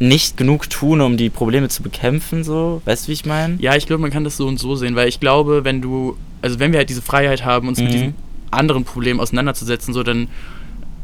[0.00, 3.56] nicht genug tun, um die Probleme zu bekämpfen, so, weißt du, wie ich meine?
[3.60, 6.16] Ja, ich glaube, man kann das so und so sehen, weil ich glaube, wenn du,
[6.40, 7.84] also wenn wir halt diese Freiheit haben, uns mhm.
[7.84, 8.14] mit diesen
[8.50, 10.28] anderen Problemen auseinanderzusetzen, so, dann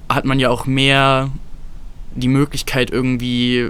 [0.09, 1.31] hat man ja auch mehr
[2.15, 3.69] die Möglichkeit irgendwie,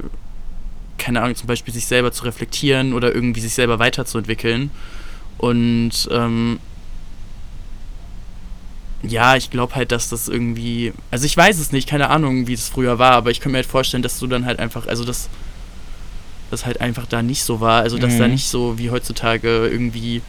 [0.97, 4.71] keine Ahnung, zum Beispiel sich selber zu reflektieren oder irgendwie sich selber weiterzuentwickeln.
[5.39, 6.61] Und ähm,
[9.09, 10.93] ja, ich glaube halt, dass das irgendwie.
[11.11, 13.59] Also ich weiß es nicht, keine Ahnung, wie es früher war, aber ich kann mir
[13.59, 15.29] halt vorstellen, dass du dann halt einfach, also dass
[16.51, 17.83] das halt einfach da nicht so war.
[17.83, 18.19] Also dass mhm.
[18.19, 20.23] da nicht so wie heutzutage irgendwie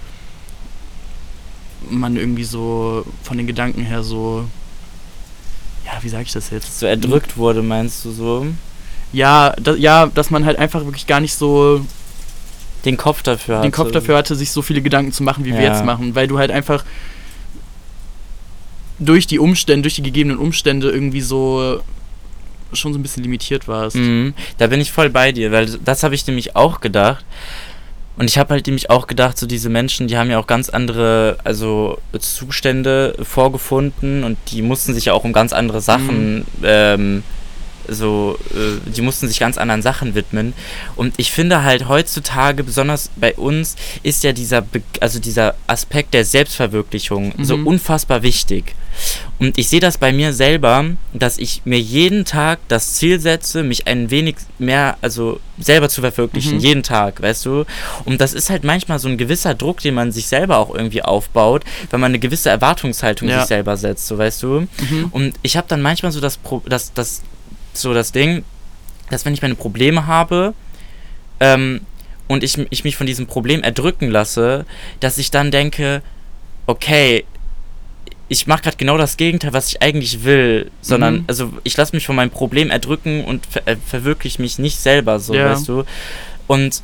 [1.90, 4.46] man irgendwie so von den Gedanken her so.
[5.86, 6.80] Ja, wie sage ich das jetzt?
[6.80, 8.48] So erdrückt wurde, meinst du so?
[9.14, 11.86] Ja, da, ja, dass man halt einfach wirklich gar nicht so
[12.84, 13.68] den Kopf dafür hatte.
[13.68, 15.58] Den Kopf dafür hatte, sich so viele Gedanken zu machen, wie ja.
[15.58, 16.84] wir jetzt machen, weil du halt einfach
[19.00, 21.82] durch die Umstände, durch die gegebenen Umstände irgendwie so
[22.74, 23.96] schon so ein bisschen limitiert warst.
[23.96, 27.26] Mhm, da bin ich voll bei dir, weil das habe ich nämlich auch gedacht.
[28.18, 30.70] Und ich habe halt nämlich auch gedacht, so diese Menschen, die haben ja auch ganz
[30.70, 36.46] andere, also Zustände vorgefunden und die mussten sich ja auch um ganz andere Sachen mhm.
[36.64, 37.24] ähm,
[37.88, 40.54] so, äh, die mussten sich ganz anderen Sachen widmen.
[40.96, 46.14] Und ich finde halt heutzutage, besonders bei uns, ist ja dieser, Be also dieser Aspekt
[46.14, 47.46] der Selbstverwirklichung mhm.
[47.46, 48.76] so unfassbar wichtig.
[49.40, 53.64] Und ich sehe das bei mir selber, dass ich mir jeden Tag das Ziel setze,
[53.64, 56.60] mich ein wenig mehr, also selber zu verwirklichen, mhm.
[56.60, 57.66] jeden Tag, weißt du?
[58.06, 61.04] Und das ist halt manchmal so ein gewisser Druck, den man sich selber auch irgendwie
[61.04, 63.40] aufbaut, weil man eine gewisse Erwartungshaltung ja.
[63.40, 64.62] sich selber setzt, so weißt du?
[64.62, 65.08] Mhm.
[65.12, 67.22] Und ich habe dann manchmal so das, Pro das, das
[67.80, 68.44] so das Ding,
[69.10, 70.54] dass wenn ich meine Probleme habe
[71.40, 71.82] ähm,
[72.28, 74.66] und ich, ich mich von diesem Problem erdrücken lasse,
[75.00, 76.02] dass ich dann denke,
[76.66, 77.26] okay,
[78.30, 81.24] ich mache gerade genau das Gegenteil, was ich eigentlich will, sondern mhm.
[81.28, 85.20] also ich lasse mich von meinem Problem erdrücken und ver äh, verwirkliche mich nicht selber,
[85.20, 85.52] so ja.
[85.52, 85.86] weißt du.
[86.48, 86.82] Und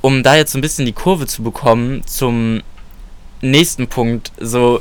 [0.00, 2.62] um da jetzt so ein bisschen die Kurve zu bekommen zum
[3.40, 4.80] nächsten Punkt, so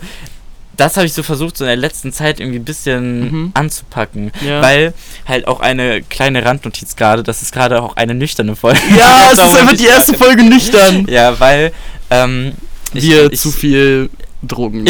[0.78, 3.52] das habe ich so versucht, so in der letzten Zeit irgendwie ein bisschen mhm.
[3.56, 4.32] anzupacken.
[4.46, 4.62] Ja.
[4.62, 4.94] Weil
[5.28, 8.80] halt auch eine kleine Randnotiz gerade, das ist gerade auch eine nüchterne Folge.
[8.98, 11.08] Ja, es ist einfach die erste Folge nüchtern.
[11.10, 11.74] Ja, weil
[12.12, 12.54] ähm,
[12.94, 14.10] wir ich, zu viel
[14.44, 14.86] Drogen.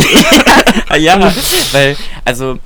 [0.98, 1.34] ja,
[1.72, 1.96] weil,
[2.26, 2.60] also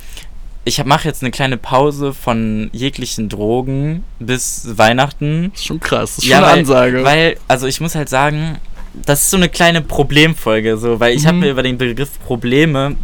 [0.63, 5.51] ich mache jetzt eine kleine Pause von jeglichen Drogen bis Weihnachten.
[5.51, 7.03] Das ist schon krass, das ist ja, schon eine weil, Ansage.
[7.03, 8.57] Weil, also ich muss halt sagen,
[8.93, 11.27] das ist so eine kleine Problemfolge, so, weil ich mhm.
[11.27, 12.95] habe mir über den Begriff Probleme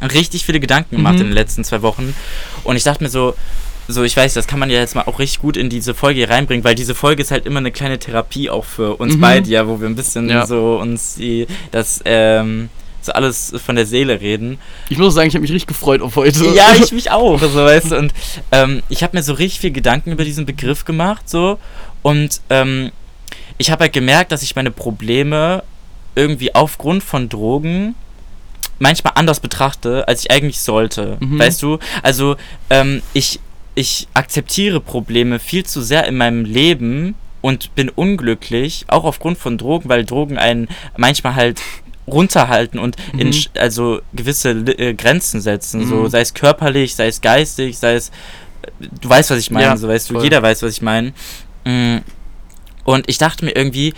[0.00, 1.20] richtig viele Gedanken gemacht mhm.
[1.20, 2.14] in den letzten zwei Wochen.
[2.64, 3.34] Und ich dachte mir so,
[3.88, 6.18] so, ich weiß, das kann man ja jetzt mal auch richtig gut in diese Folge
[6.18, 9.20] hier reinbringen, weil diese Folge ist halt immer eine kleine Therapie auch für uns mhm.
[9.20, 10.46] beide, ja, wo wir ein bisschen ja.
[10.46, 12.68] so uns die, das, ähm,
[13.00, 14.58] so alles von der Seele reden.
[14.88, 16.46] Ich muss sagen, ich habe mich richtig gefreut auf heute.
[16.54, 17.96] Ja, ich mich auch, so weißt du.
[17.96, 18.12] Und
[18.52, 21.58] ähm, ich habe mir so richtig viel Gedanken über diesen Begriff gemacht, so.
[22.02, 22.92] Und ähm,
[23.62, 25.62] ich habe halt gemerkt, dass ich meine Probleme
[26.16, 27.94] irgendwie aufgrund von Drogen
[28.80, 31.16] manchmal anders betrachte, als ich eigentlich sollte.
[31.20, 31.38] Mhm.
[31.38, 31.78] Weißt du?
[32.02, 32.36] Also,
[32.70, 33.38] ähm, ich,
[33.76, 39.58] ich akzeptiere Probleme viel zu sehr in meinem Leben und bin unglücklich, auch aufgrund von
[39.58, 41.60] Drogen, weil Drogen einen manchmal halt
[42.08, 43.20] runterhalten und mhm.
[43.20, 45.88] in also gewisse äh, Grenzen setzen, mhm.
[45.88, 48.10] so sei es körperlich, sei es geistig, sei es
[48.80, 51.12] du weißt, was ich meine, ja, so weißt du, jeder weiß, was ich meine.
[51.64, 51.98] Mm.
[52.84, 53.94] Und ich dachte mir irgendwie,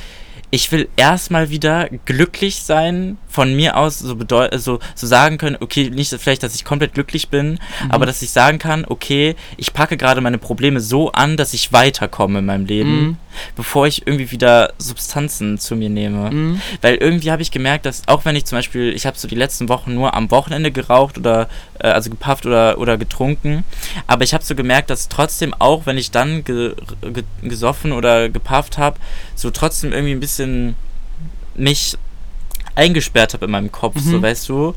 [0.51, 4.17] ich will erstmal wieder glücklich sein, von mir aus so,
[4.53, 7.91] so, so sagen können, okay, nicht vielleicht, dass ich komplett glücklich bin, mhm.
[7.91, 11.73] aber dass ich sagen kann, okay, ich packe gerade meine Probleme so an, dass ich
[11.73, 13.17] weiterkomme in meinem Leben, mhm.
[13.57, 16.31] bevor ich irgendwie wieder Substanzen zu mir nehme.
[16.31, 16.61] Mhm.
[16.81, 19.35] Weil irgendwie habe ich gemerkt, dass auch wenn ich zum Beispiel, ich habe so die
[19.35, 21.49] letzten Wochen nur am Wochenende geraucht oder
[21.81, 23.65] äh, also gepafft oder, oder getrunken,
[24.07, 28.29] aber ich habe so gemerkt, dass trotzdem auch, wenn ich dann ge, ge, gesoffen oder
[28.29, 28.97] gepafft habe,
[29.35, 30.77] so trotzdem irgendwie ein bisschen
[31.57, 31.97] mich
[32.75, 34.11] eingesperrt habe in meinem Kopf, mhm.
[34.11, 34.75] so weißt du.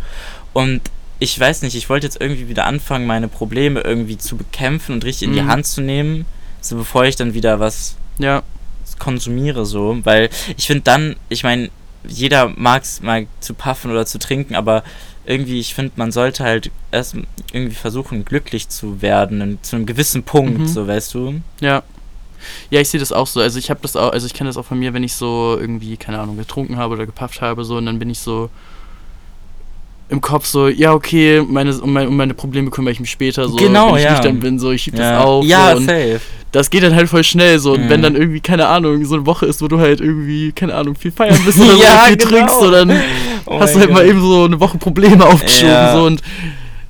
[0.54, 0.82] Und
[1.20, 5.06] ich weiß nicht, ich wollte jetzt irgendwie wieder anfangen, meine Probleme irgendwie zu bekämpfen und
[5.06, 5.34] richtig mhm.
[5.34, 5.52] in die mhm.
[5.52, 6.26] Hand zu nehmen,
[6.62, 8.44] so bevor ich dann wieder was ja.
[9.00, 9.98] konsumiere, so.
[10.04, 11.70] Weil ich finde dann, ich meine,
[12.08, 14.84] jeder mag es mal zu puffen oder zu trinken, aber
[15.26, 17.16] irgendwie, ich finde, man sollte halt erst
[17.52, 20.68] irgendwie versuchen, glücklich zu werden, zu einem gewissen Punkt, mhm.
[20.68, 21.42] so weißt du.
[21.60, 21.84] Ja.
[22.70, 23.40] Ja, ich sehe das auch so.
[23.40, 25.58] Also ich habe das auch, also ich kenne das auch von mir, wenn ich so
[25.60, 28.50] irgendwie, keine Ahnung, getrunken habe oder gepafft habe, so, und dann bin ich so
[30.10, 33.48] im Kopf so, ja, okay, meine, um, meine, um meine Probleme kümmere ich mich später,
[33.50, 34.12] so, genau, wenn ich ja.
[34.12, 35.18] nüchtern bin, so, ich schieb ja.
[35.18, 35.46] das auf.
[35.46, 36.22] Ja, so, safe.
[36.54, 37.90] Das geht dann halt voll schnell, so, und mhm.
[37.90, 40.96] wenn dann irgendwie, keine Ahnung, so eine Woche ist, wo du halt irgendwie, keine Ahnung,
[40.96, 42.30] viel feiern bist oder ja, so, viel genau.
[42.30, 42.92] trinkst, so, dann
[43.46, 43.98] oh hast du halt God.
[43.98, 45.94] mal eben so eine Woche Probleme aufgeschoben, ja.
[45.94, 46.22] so, und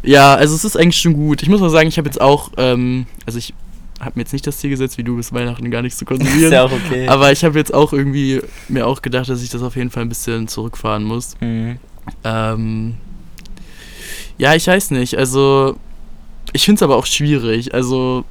[0.03, 1.41] ja, also es ist eigentlich schon gut.
[1.41, 3.53] Ich muss mal sagen, ich habe jetzt auch, ähm, also ich
[3.99, 6.43] habe mir jetzt nicht das Ziel gesetzt, wie du bis Weihnachten gar nichts zu konsumieren.
[6.43, 7.07] ist ja auch okay.
[7.07, 10.03] Aber ich habe jetzt auch irgendwie mir auch gedacht, dass ich das auf jeden Fall
[10.03, 11.35] ein bisschen zurückfahren muss.
[11.39, 11.79] Mhm.
[12.23, 12.95] Ähm,
[14.37, 15.17] ja, ich weiß nicht.
[15.17, 15.77] Also,
[16.53, 17.73] ich finde es aber auch schwierig.
[17.73, 18.23] Also,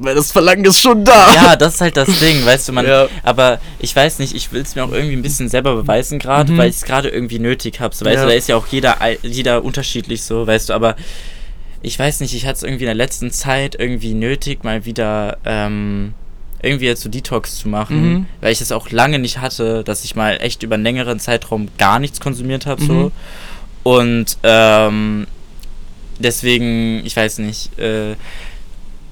[0.00, 1.34] weil das Verlangen ist schon da.
[1.34, 2.86] Ja, das ist halt das Ding, weißt du, man.
[2.86, 3.08] Ja.
[3.22, 6.52] Aber ich weiß nicht, ich will es mir auch irgendwie ein bisschen selber beweisen gerade,
[6.52, 6.58] mhm.
[6.58, 7.94] weil ich es gerade irgendwie nötig habe.
[7.94, 8.22] So, weißt ja.
[8.22, 10.96] du, da ist ja auch jeder, jeder unterschiedlich so, weißt du, aber
[11.82, 15.38] ich weiß nicht, ich hatte es irgendwie in der letzten Zeit irgendwie nötig, mal wieder
[15.44, 16.14] ähm,
[16.62, 18.26] irgendwie jetzt so Detox zu machen, mhm.
[18.40, 21.68] weil ich es auch lange nicht hatte, dass ich mal echt über einen längeren Zeitraum
[21.78, 22.86] gar nichts konsumiert habe, mhm.
[22.86, 23.12] so.
[23.84, 25.26] Und ähm,
[26.18, 28.16] deswegen, ich weiß nicht, äh,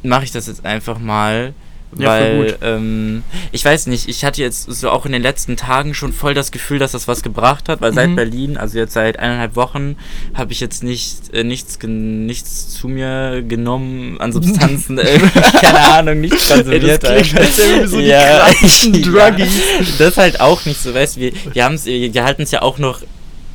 [0.02, 1.54] mache ich das jetzt einfach mal
[1.96, 3.22] ja, weil, ähm,
[3.52, 6.50] ich weiß nicht, ich hatte jetzt so auch in den letzten Tagen schon voll das
[6.50, 7.94] Gefühl, dass das was gebracht hat, weil mhm.
[7.94, 9.96] seit Berlin, also jetzt seit eineinhalb Wochen,
[10.34, 15.18] habe ich jetzt nicht äh, nichts, nichts zu mir genommen an Substanzen, äh,
[15.60, 16.86] keine Ahnung, nichts konsumiert.
[16.86, 19.56] Ja, das klingt, als so ja, Druggies.
[19.56, 22.62] Ja, das ist halt auch nicht so, weißt du, wir, wir, wir halten es ja
[22.62, 23.00] auch noch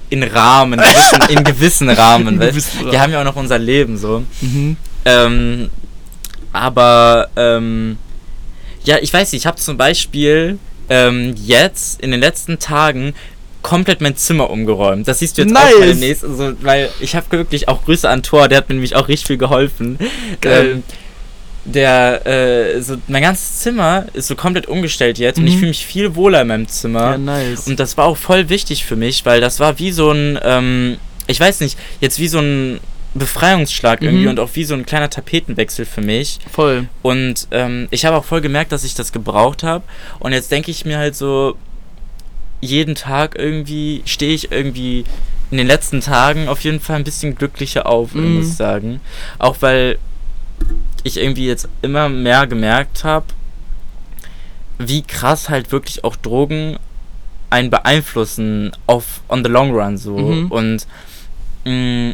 [0.10, 4.24] in Rahmen, gewissen, in gewissen Rahmen, weil wir haben ja auch noch unser Leben so.
[4.42, 4.76] Mhm.
[5.06, 5.70] Ähm,
[6.52, 7.98] aber ähm,
[8.84, 10.58] ja, ich weiß nicht, ich habe zum Beispiel
[10.90, 13.14] ähm, jetzt in den letzten Tagen
[13.62, 15.08] komplett mein Zimmer umgeräumt.
[15.08, 15.74] Das siehst du jetzt nice.
[15.76, 18.76] auch bei nächsten, also, weil ich habe wirklich auch Grüße an Thor, der hat mir
[18.76, 20.00] nämlich auch richtig viel geholfen.
[20.44, 20.84] Ähm,
[21.64, 25.44] der, äh, so mein ganzes Zimmer ist so komplett umgestellt jetzt mhm.
[25.44, 25.60] und ich mhm.
[25.60, 27.12] fühle mich viel wohler in meinem Zimmer.
[27.12, 27.68] Ja, nice.
[27.68, 30.98] Und das war auch voll wichtig für mich, weil das war wie so ein, ähm,
[31.28, 32.80] ich weiß nicht, jetzt wie so ein
[33.14, 34.30] Befreiungsschlag irgendwie mhm.
[34.30, 36.40] und auch wie so ein kleiner Tapetenwechsel für mich.
[36.50, 36.88] Voll.
[37.02, 39.84] Und ähm, ich habe auch voll gemerkt, dass ich das gebraucht habe.
[40.20, 41.58] Und jetzt denke ich mir halt so,
[42.62, 45.04] jeden Tag irgendwie stehe ich irgendwie
[45.50, 48.38] in den letzten Tagen auf jeden Fall ein bisschen glücklicher auf, mhm.
[48.38, 49.02] muss ich sagen.
[49.40, 49.98] Auch weil
[51.04, 53.26] ich irgendwie jetzt immer mehr gemerkt habe,
[54.78, 56.78] wie krass halt wirklich auch Drogen
[57.50, 60.18] einen beeinflussen auf on the long run so.
[60.18, 60.52] Mhm.
[60.52, 60.88] Und
[61.66, 62.14] mh, mm,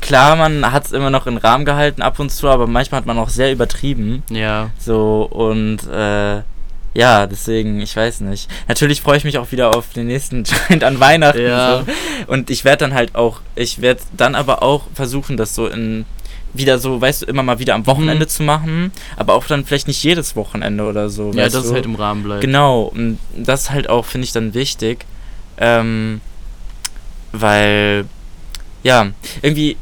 [0.00, 3.06] klar, man hat es immer noch in Rahmen gehalten ab und zu, aber manchmal hat
[3.06, 4.22] man auch sehr übertrieben.
[4.30, 4.70] Ja.
[4.78, 6.42] So und äh,
[6.92, 8.50] ja, deswegen, ich weiß nicht.
[8.68, 11.42] Natürlich freue ich mich auch wieder auf den nächsten Trend an Weihnachten.
[11.42, 11.80] Ja.
[11.80, 12.32] So.
[12.32, 16.04] Und ich werde dann halt auch, ich werde dann aber auch versuchen, das so in
[16.52, 18.28] wieder so, weißt du, immer mal wieder am Wochenende mhm.
[18.28, 21.30] zu machen, aber auch dann vielleicht nicht jedes Wochenende oder so.
[21.32, 22.40] Ja, dass es halt im Rahmen bleibt.
[22.40, 25.06] Genau, und das halt auch, finde ich, dann wichtig.
[25.58, 26.20] Ähm,
[27.30, 28.06] weil,
[28.82, 29.10] ja,
[29.42, 29.76] irgendwie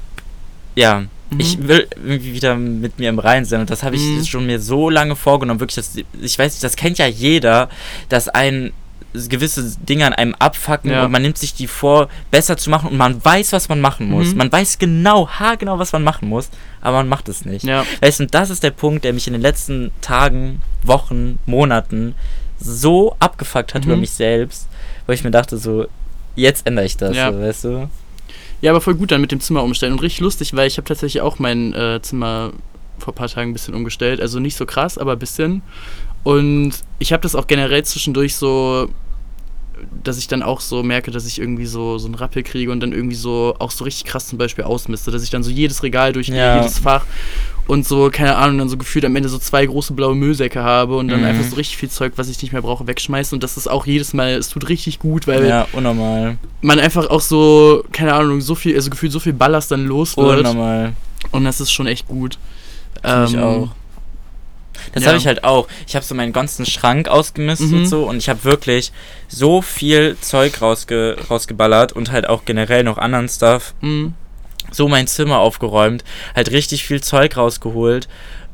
[0.78, 1.40] ja, mhm.
[1.40, 4.24] ich will irgendwie wieder mit mir im Reinen sein und das habe ich mhm.
[4.24, 7.68] schon mir so lange vorgenommen, wirklich, das, ich weiß nicht, das kennt ja jeder,
[8.08, 8.72] dass ein
[9.14, 11.04] gewisse Dinge an einem abfacken ja.
[11.04, 14.08] und man nimmt sich die vor, besser zu machen und man weiß, was man machen
[14.10, 14.28] muss.
[14.28, 14.36] Mhm.
[14.36, 16.50] Man weiß genau, haargenau, was man machen muss,
[16.82, 17.64] aber man macht es nicht.
[17.64, 17.84] Ja.
[18.00, 22.14] Weißt du, und das ist der Punkt, der mich in den letzten Tagen, Wochen, Monaten
[22.60, 23.92] so abgefuckt hat mhm.
[23.92, 24.68] über mich selbst,
[25.06, 25.86] wo ich mir dachte, so,
[26.36, 27.32] jetzt ändere ich das, ja.
[27.32, 27.90] so, weißt du?
[28.60, 30.88] Ja, aber voll gut dann mit dem Zimmer umstellen und richtig lustig, weil ich habe
[30.88, 32.52] tatsächlich auch mein äh, Zimmer
[32.98, 34.20] vor ein paar Tagen ein bisschen umgestellt.
[34.20, 35.62] Also nicht so krass, aber ein bisschen.
[36.24, 38.88] Und ich habe das auch generell zwischendurch so,
[40.04, 42.80] dass ich dann auch so merke, dass ich irgendwie so, so einen Rappel kriege und
[42.80, 45.82] dann irgendwie so auch so richtig krass zum Beispiel ausmiste, dass ich dann so jedes
[45.82, 46.56] Regal durchgehe, ja.
[46.56, 47.04] jedes Fach
[47.66, 50.96] und so, keine Ahnung, dann so gefühlt am Ende so zwei große blaue Müllsäcke habe
[50.96, 51.26] und dann mhm.
[51.26, 53.86] einfach so richtig viel Zeug, was ich nicht mehr brauche, wegschmeiße und das ist auch
[53.86, 56.38] jedes Mal, es tut richtig gut, weil ja, unnormal.
[56.62, 60.16] man einfach auch so, keine Ahnung, so viel, also gefühlt so viel Ballast dann los
[60.16, 60.40] wird.
[60.40, 60.94] Unnormal.
[61.30, 62.38] Und das ist schon echt gut.
[63.04, 63.68] Ähm, ich auch.
[64.92, 65.08] Das ja.
[65.08, 65.68] habe ich halt auch.
[65.86, 67.78] Ich habe so meinen ganzen Schrank ausgemistet mhm.
[67.78, 68.92] und so und ich habe wirklich
[69.28, 73.74] so viel Zeug rausge rausgeballert und halt auch generell noch anderen Stuff.
[73.80, 74.14] Mhm.
[74.70, 76.04] So mein Zimmer aufgeräumt,
[76.36, 78.08] halt richtig viel Zeug rausgeholt.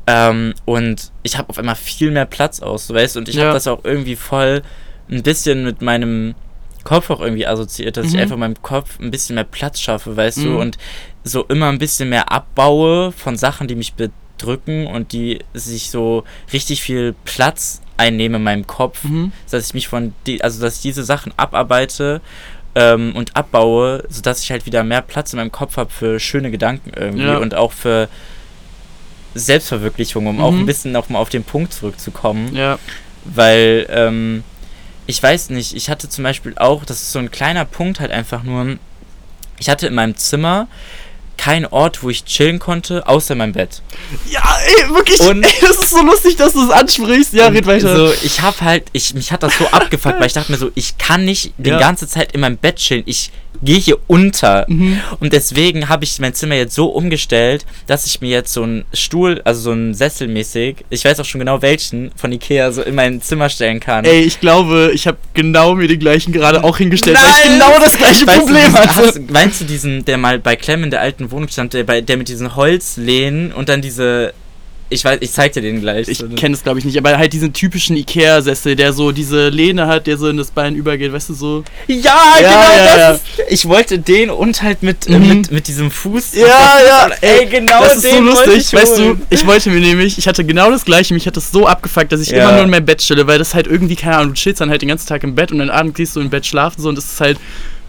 [0.07, 3.19] Ähm, und ich habe auf einmal viel mehr Platz aus, weißt du?
[3.19, 3.45] Und ich ja.
[3.45, 4.61] habe das auch irgendwie voll
[5.09, 6.35] ein bisschen mit meinem
[6.83, 8.15] Kopf auch irgendwie assoziiert, dass mhm.
[8.15, 10.43] ich einfach meinem Kopf ein bisschen mehr Platz schaffe, weißt mhm.
[10.43, 10.59] du?
[10.59, 10.77] Und
[11.23, 15.89] so immer ein bisschen mehr abbaue von Sachen, die mich bedrücken drücken und die sich
[15.89, 19.31] so richtig viel Platz einnehmen in meinem Kopf, mhm.
[19.49, 22.21] dass ich mich von die, also dass ich diese Sachen abarbeite
[22.75, 26.51] ähm, und abbaue, sodass ich halt wieder mehr Platz in meinem Kopf habe für schöne
[26.51, 27.37] Gedanken irgendwie ja.
[27.37, 28.09] und auch für
[29.33, 30.41] Selbstverwirklichung, um mhm.
[30.41, 32.55] auch ein bisschen noch mal auf den Punkt zurückzukommen.
[32.55, 32.79] Ja.
[33.23, 34.43] Weil, ähm,
[35.07, 38.11] ich weiß nicht, ich hatte zum Beispiel auch, das ist so ein kleiner Punkt halt
[38.11, 38.77] einfach nur,
[39.59, 40.67] ich hatte in meinem Zimmer
[41.37, 43.81] kein Ort, wo ich chillen konnte, außer mein Bett.
[44.29, 45.19] Ja, ey, wirklich.
[45.19, 47.33] Und ey, das ist so lustig, dass du es ansprichst.
[47.33, 47.95] Ja, red weiter.
[47.95, 50.71] So, ich hab halt, ich, mich hat das so abgefuckt, weil ich dachte mir so,
[50.75, 51.79] ich kann nicht die ja.
[51.79, 53.03] ganze Zeit in meinem Bett chillen.
[53.05, 53.31] Ich
[53.63, 54.65] gehe hier unter.
[54.67, 54.99] Mhm.
[55.19, 58.85] Und deswegen habe ich mein Zimmer jetzt so umgestellt, dass ich mir jetzt so einen
[58.93, 62.81] Stuhl, also so einen Sessel mäßig, ich weiß auch schon genau welchen, von Ikea so
[62.81, 64.05] in mein Zimmer stellen kann.
[64.05, 67.25] Ey, ich glaube, ich habe genau mir den gleichen gerade auch hingestellt, Nein!
[67.25, 68.95] weil ich genau das gleiche weißt Problem du, hatte.
[68.95, 72.01] Hast, meinst du diesen, der mal bei Clem in der alten Wohnung stand, der, bei,
[72.01, 74.33] der mit diesen Holzlehnen und dann diese
[74.87, 76.07] ich weiß, ich zeig dir den gleich.
[76.07, 79.87] Ich kenne es glaube ich nicht, aber halt diesen typischen Ikea-Sessel, der so diese Lehne
[79.87, 81.63] hat, der so in das Bein übergeht, weißt du so?
[81.87, 83.11] Ja, ja genau ja, ja.
[83.11, 85.27] Ist, ich wollte den und halt mit, äh, mhm.
[85.27, 86.35] mit, mit diesem Fuß.
[86.35, 87.09] Ja, ja.
[87.21, 89.17] Ey, genau das ist so lustig, weißt du?
[89.31, 92.21] Ich wollte mir nämlich, ich hatte genau das gleiche, mich hat das so abgefuckt, dass
[92.21, 94.61] ich immer nur in meinem Bett chille, weil das halt irgendwie, keine Ahnung, du chillst
[94.61, 96.79] dann halt den ganzen Tag im Bett und dann abends gehst du im Bett schlafen
[96.79, 97.39] so und das ist halt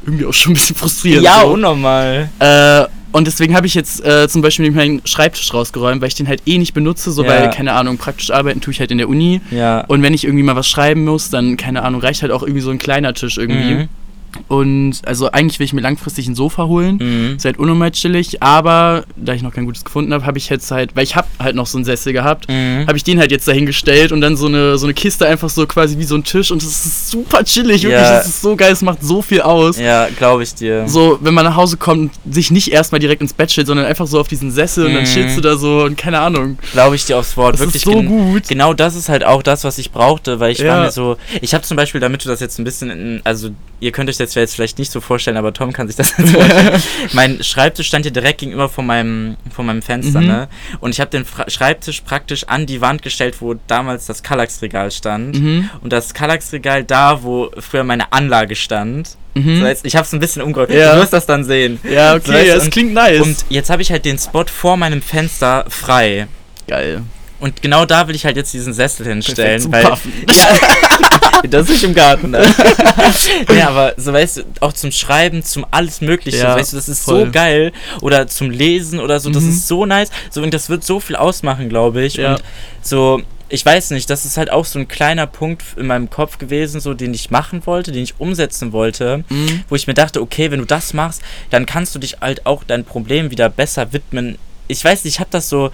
[0.06, 1.24] irgendwie auch schon ein bisschen frustrierend.
[1.24, 1.48] Ja, so.
[1.48, 2.30] unnormal.
[2.38, 2.84] Äh,
[3.16, 6.42] und deswegen habe ich jetzt äh, zum Beispiel meinen Schreibtisch rausgeräumt, weil ich den halt
[6.44, 7.30] eh nicht benutze, so ja.
[7.30, 9.40] weil, keine Ahnung, praktisch arbeiten tue ich halt in der Uni.
[9.50, 9.86] Ja.
[9.86, 12.60] Und wenn ich irgendwie mal was schreiben muss, dann, keine Ahnung, reicht halt auch irgendwie
[12.60, 13.74] so ein kleiner Tisch irgendwie.
[13.74, 13.88] Mhm.
[14.48, 16.98] Und also eigentlich will ich mir langfristig ein Sofa holen.
[17.00, 17.36] Mhm.
[17.36, 20.70] Ist halt unnormal chillig, aber da ich noch kein gutes gefunden habe, habe ich jetzt
[20.70, 22.84] halt, weil ich habe halt noch so einen Sessel gehabt, mhm.
[22.86, 25.66] habe ich den halt jetzt dahingestellt und dann so eine, so eine Kiste einfach so
[25.66, 27.90] quasi wie so ein Tisch und es ist super chillig, ja.
[27.90, 29.78] wirklich, es ist so geil, es macht so viel aus.
[29.78, 30.88] Ja, glaube ich dir.
[30.88, 34.06] So, wenn man nach Hause kommt, sich nicht erstmal direkt ins Bett stellt, sondern einfach
[34.06, 34.88] so auf diesen Sessel mhm.
[34.88, 35.14] und dann mhm.
[35.14, 36.58] chillst du da so und keine Ahnung.
[36.72, 38.48] Glaube ich dir aufs Wort, das wirklich ist so gut.
[38.48, 40.74] Genau das ist halt auch das, was ich brauchte, weil ich ja.
[40.74, 43.50] war mir so, ich habe zum Beispiel, damit du das jetzt ein bisschen, in, also
[43.80, 46.30] ihr könnt euch das jetzt vielleicht nicht so vorstellen, aber Tom kann sich das jetzt
[46.30, 46.82] vorstellen.
[47.12, 50.26] mein Schreibtisch stand hier direkt gegenüber von meinem, von meinem Fenster, mhm.
[50.26, 50.48] ne?
[50.80, 54.90] Und ich habe den Fra Schreibtisch praktisch an die Wand gestellt, wo damals das Kallax-Regal
[54.90, 55.40] stand.
[55.40, 55.70] Mhm.
[55.82, 59.16] Und das Kallax-Regal da, wo früher meine Anlage stand.
[59.34, 59.60] Mhm.
[59.60, 60.70] So, jetzt, ich habe es ein bisschen umgeräumt.
[60.70, 60.94] Ja.
[60.94, 61.78] Du wirst das dann sehen.
[61.84, 63.20] Ja, okay, so, weißt, das klingt nice.
[63.20, 66.26] Und jetzt habe ich halt den Spot vor meinem Fenster frei.
[66.66, 67.02] Geil.
[67.38, 69.98] Und genau da will ich halt jetzt diesen Sessel hinstellen, weil ja,
[71.50, 72.30] das ist im Garten.
[72.30, 72.46] Ne?
[73.56, 76.88] ja, aber so weißt du, auch zum Schreiben, zum alles Mögliche, ja, weißt du, das
[76.88, 77.26] ist voll.
[77.26, 79.50] so geil oder zum Lesen oder so, das mhm.
[79.50, 80.10] ist so nice.
[80.30, 82.14] So und das wird so viel ausmachen, glaube ich.
[82.14, 82.32] Ja.
[82.32, 82.42] Und
[82.82, 86.38] so ich weiß nicht, das ist halt auch so ein kleiner Punkt in meinem Kopf
[86.38, 89.62] gewesen, so den ich machen wollte, den ich umsetzen wollte, mhm.
[89.68, 92.64] wo ich mir dachte, okay, wenn du das machst, dann kannst du dich halt auch
[92.64, 94.36] dein Problem wieder besser widmen.
[94.66, 95.70] Ich weiß nicht, ich habe das so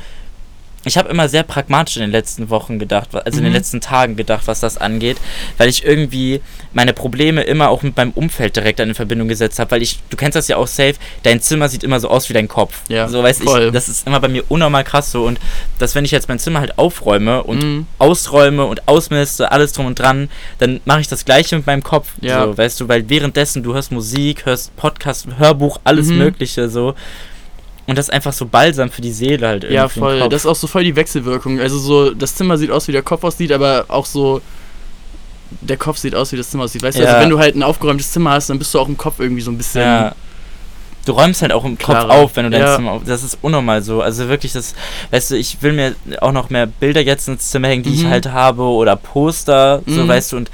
[0.85, 3.57] ich habe immer sehr pragmatisch in den letzten Wochen gedacht, also in den mhm.
[3.57, 5.17] letzten Tagen gedacht, was das angeht,
[5.59, 6.41] weil ich irgendwie
[6.73, 10.17] meine Probleme immer auch mit meinem Umfeld direkt in Verbindung gesetzt habe, weil ich, du
[10.17, 12.81] kennst das ja auch safe, dein Zimmer sieht immer so aus wie dein Kopf.
[12.89, 13.67] Ja, so weiß voll.
[13.67, 15.39] ich, das ist immer bei mir unnormal krass so und
[15.79, 17.87] dass wenn ich jetzt mein Zimmer halt aufräume und mhm.
[17.99, 22.09] ausräume und ausmiste, alles drum und dran, dann mache ich das gleiche mit meinem Kopf.
[22.21, 22.45] Ja.
[22.45, 26.19] So, weißt du, weil währenddessen du hörst Musik, hörst Podcast, Hörbuch, alles mhm.
[26.19, 26.95] Mögliche so
[27.87, 29.75] Und das ist einfach so balsam für die Seele halt irgendwie.
[29.75, 30.29] Ja, voll.
[30.29, 31.61] Das ist auch so voll die Wechselwirkung.
[31.61, 34.41] Also so, das Zimmer sieht aus, wie der Kopf aussieht, aber auch so,
[35.61, 36.83] der Kopf sieht aus, wie das Zimmer aussieht.
[36.83, 37.05] Weißt ja.
[37.05, 39.19] du, also wenn du halt ein aufgeräumtes Zimmer hast, dann bist du auch im Kopf
[39.19, 39.83] irgendwie so ein bisschen.
[39.83, 40.15] Ja.
[41.05, 42.07] Du räumst halt auch im Klarer.
[42.07, 42.77] Kopf auf, wenn du dein ja.
[42.77, 43.03] Zimmer auf.
[43.05, 44.03] Das ist unnormal so.
[44.03, 44.75] Also wirklich, das,
[45.11, 47.97] weißt du, ich will mir auch noch mehr Bilder jetzt ins Zimmer hängen, die mhm.
[47.97, 49.95] ich halt habe, oder Poster, mhm.
[49.97, 50.51] so weißt du, und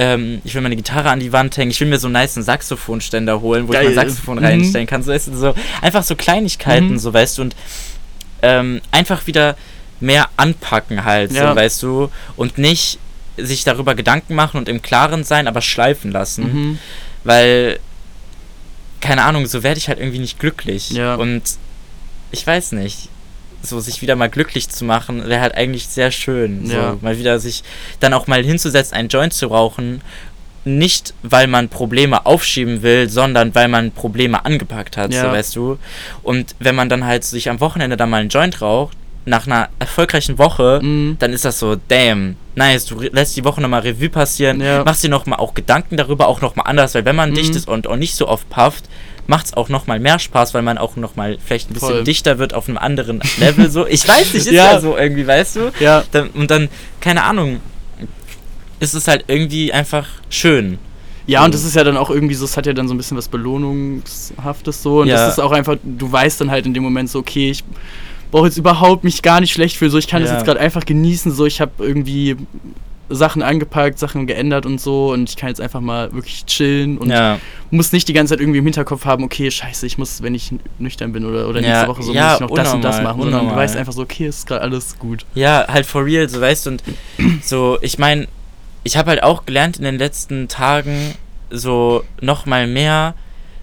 [0.00, 2.34] ähm, ich will meine Gitarre an die Wand hängen, ich will mir so einen nice
[2.34, 3.82] Saxophonständer holen, wo Geil.
[3.82, 4.44] ich mein Saxophon mhm.
[4.44, 5.02] reinstellen kann.
[5.02, 6.98] So, weißt du, so, einfach so Kleinigkeiten, mhm.
[6.98, 7.56] so weißt du, und
[8.40, 9.56] ähm, einfach wieder
[10.00, 11.50] mehr anpacken halt, ja.
[11.50, 12.98] so, weißt du, und nicht
[13.36, 16.44] sich darüber Gedanken machen und im Klaren sein, aber schleifen lassen.
[16.44, 16.78] Mhm.
[17.24, 17.78] Weil,
[19.02, 20.90] keine Ahnung, so werde ich halt irgendwie nicht glücklich.
[20.90, 21.16] Ja.
[21.16, 21.42] Und
[22.32, 23.10] ich weiß nicht
[23.62, 26.66] so sich wieder mal glücklich zu machen, wäre halt eigentlich sehr schön.
[26.66, 26.96] So, ja.
[27.00, 27.62] mal wieder sich
[28.00, 30.02] dann auch mal hinzusetzen, einen Joint zu rauchen.
[30.64, 35.22] Nicht, weil man Probleme aufschieben will, sondern weil man Probleme angepackt hat, ja.
[35.22, 35.78] so weißt du.
[36.22, 39.68] Und wenn man dann halt sich am Wochenende dann mal einen Joint raucht, nach einer
[39.78, 41.16] erfolgreichen Woche, mhm.
[41.18, 44.84] dann ist das so, damn, nice, du lässt die Woche nochmal Revue passieren, ja.
[44.84, 47.34] machst dir nochmal auch Gedanken darüber, auch nochmal anders, weil wenn man mhm.
[47.34, 48.84] dicht ist und auch nicht so oft pufft,
[49.26, 52.04] macht es auch nochmal mehr Spaß, weil man auch nochmal vielleicht ein bisschen Voll.
[52.04, 53.70] dichter wird auf einem anderen Level.
[53.70, 54.72] So, ich weiß nicht, ist ja.
[54.72, 55.72] ja so irgendwie, weißt du?
[55.80, 56.04] Ja.
[56.12, 56.68] Dann, und dann,
[57.00, 57.60] keine Ahnung,
[58.80, 60.78] ist es halt irgendwie einfach schön.
[61.26, 62.96] Ja, und das ist ja dann auch irgendwie so, es hat ja dann so ein
[62.96, 65.02] bisschen was Belohnungshaftes so.
[65.02, 65.16] Und ja.
[65.16, 67.62] das ist auch einfach, du weißt dann halt in dem Moment so, okay, ich
[68.30, 69.90] brauche jetzt überhaupt mich gar nicht schlecht fühlen.
[69.90, 70.28] So, ich kann ja.
[70.28, 71.30] das jetzt gerade einfach genießen.
[71.30, 72.36] So, ich habe irgendwie
[73.10, 77.10] Sachen angepackt, Sachen geändert und so und ich kann jetzt einfach mal wirklich chillen und
[77.10, 77.38] ja.
[77.70, 80.52] muss nicht die ganze Zeit irgendwie im Hinterkopf haben, okay, scheiße, ich muss, wenn ich
[80.78, 81.68] nüchtern bin oder, oder ja.
[81.68, 83.76] nächste Woche so, ja, muss ich noch unnormal, das und das machen, sondern du weißt
[83.76, 85.26] einfach so, okay, ist gerade alles gut.
[85.34, 86.82] Ja, halt for real, so weißt du, und
[87.42, 88.28] so, ich meine,
[88.84, 91.14] ich habe halt auch gelernt in den letzten Tagen
[91.50, 93.14] so nochmal mehr,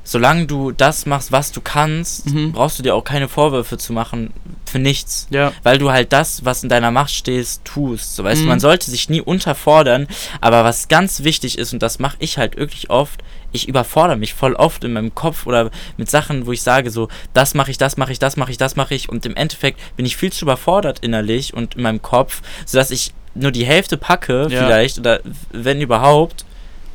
[0.07, 2.53] solange du das machst, was du kannst, mhm.
[2.53, 4.31] brauchst du dir auch keine Vorwürfe zu machen
[4.65, 5.27] für nichts.
[5.31, 5.51] Ja.
[5.63, 8.15] Weil du halt das, was in deiner Macht stehst, tust.
[8.15, 8.45] So weißt mhm.
[8.45, 10.07] du, man sollte sich nie unterfordern,
[10.39, 14.33] aber was ganz wichtig ist, und das mache ich halt wirklich oft, ich überfordere mich
[14.33, 17.77] voll oft in meinem Kopf oder mit Sachen, wo ich sage, so, das mache ich,
[17.77, 20.31] das mache ich, das mache ich, das mache ich, und im Endeffekt bin ich viel
[20.31, 24.63] zu überfordert innerlich und in meinem Kopf, sodass ich nur die Hälfte packe, ja.
[24.63, 25.19] vielleicht, oder
[25.51, 26.45] wenn überhaupt,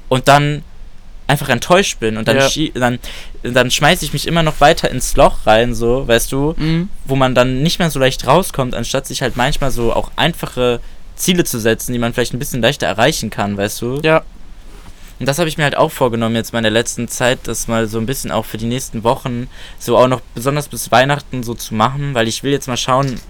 [0.09, 0.65] und dann
[1.33, 2.49] einfach enttäuscht bin und dann, ja.
[2.75, 2.99] dann,
[3.43, 6.89] dann schmeiße ich mich immer noch weiter ins Loch rein, so, weißt du, mhm.
[7.05, 10.81] wo man dann nicht mehr so leicht rauskommt, anstatt sich halt manchmal so auch einfache
[11.17, 14.01] Ziele zu setzen, die man vielleicht ein bisschen leichter erreichen kann, weißt du?
[14.03, 14.23] Ja.
[15.19, 17.69] Und das habe ich mir halt auch vorgenommen jetzt mal in der letzten Zeit, das
[17.69, 21.43] mal so ein bisschen auch für die nächsten Wochen so auch noch besonders bis Weihnachten
[21.43, 23.21] so zu machen, weil ich will jetzt mal schauen,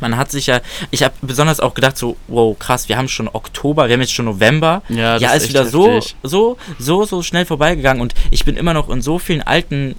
[0.00, 3.28] man hat sich ja, ich habe besonders auch gedacht, so, wow, krass, wir haben schon
[3.28, 4.82] Oktober, wir haben jetzt schon November.
[4.88, 8.56] Ja, das ja ist, ist wieder so, so, so, so schnell vorbeigegangen und ich bin
[8.56, 9.96] immer noch in so vielen alten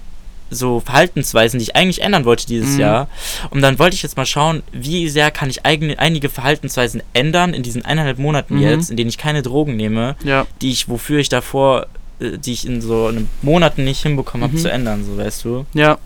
[0.50, 2.80] so Verhaltensweisen, die ich eigentlich ändern wollte dieses mhm.
[2.80, 3.08] Jahr.
[3.50, 7.54] Und dann wollte ich jetzt mal schauen, wie sehr kann ich eigene, einige Verhaltensweisen ändern
[7.54, 8.62] in diesen eineinhalb Monaten mhm.
[8.62, 10.46] jetzt, in denen ich keine Drogen nehme, ja.
[10.60, 11.86] die ich, wofür ich davor,
[12.18, 14.60] äh, die ich in so einem Monaten nicht hinbekommen habe mhm.
[14.60, 15.66] zu ändern, so weißt du.
[15.72, 15.98] Ja.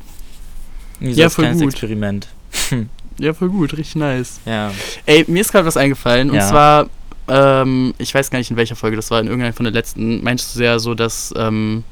[1.01, 1.73] Wie so ja, voll kleines gut.
[1.73, 2.29] Experiment.
[3.19, 4.41] Ja, voll gut, richtig nice.
[4.45, 4.73] Ja.
[5.07, 6.31] Ey, mir ist gerade was eingefallen.
[6.31, 6.49] Und ja.
[6.49, 6.91] zwar,
[7.29, 10.23] ähm, ich weiß gar nicht, in welcher Folge das war, in irgendeiner von den letzten,
[10.23, 11.85] meinst du sehr so, dass ähm,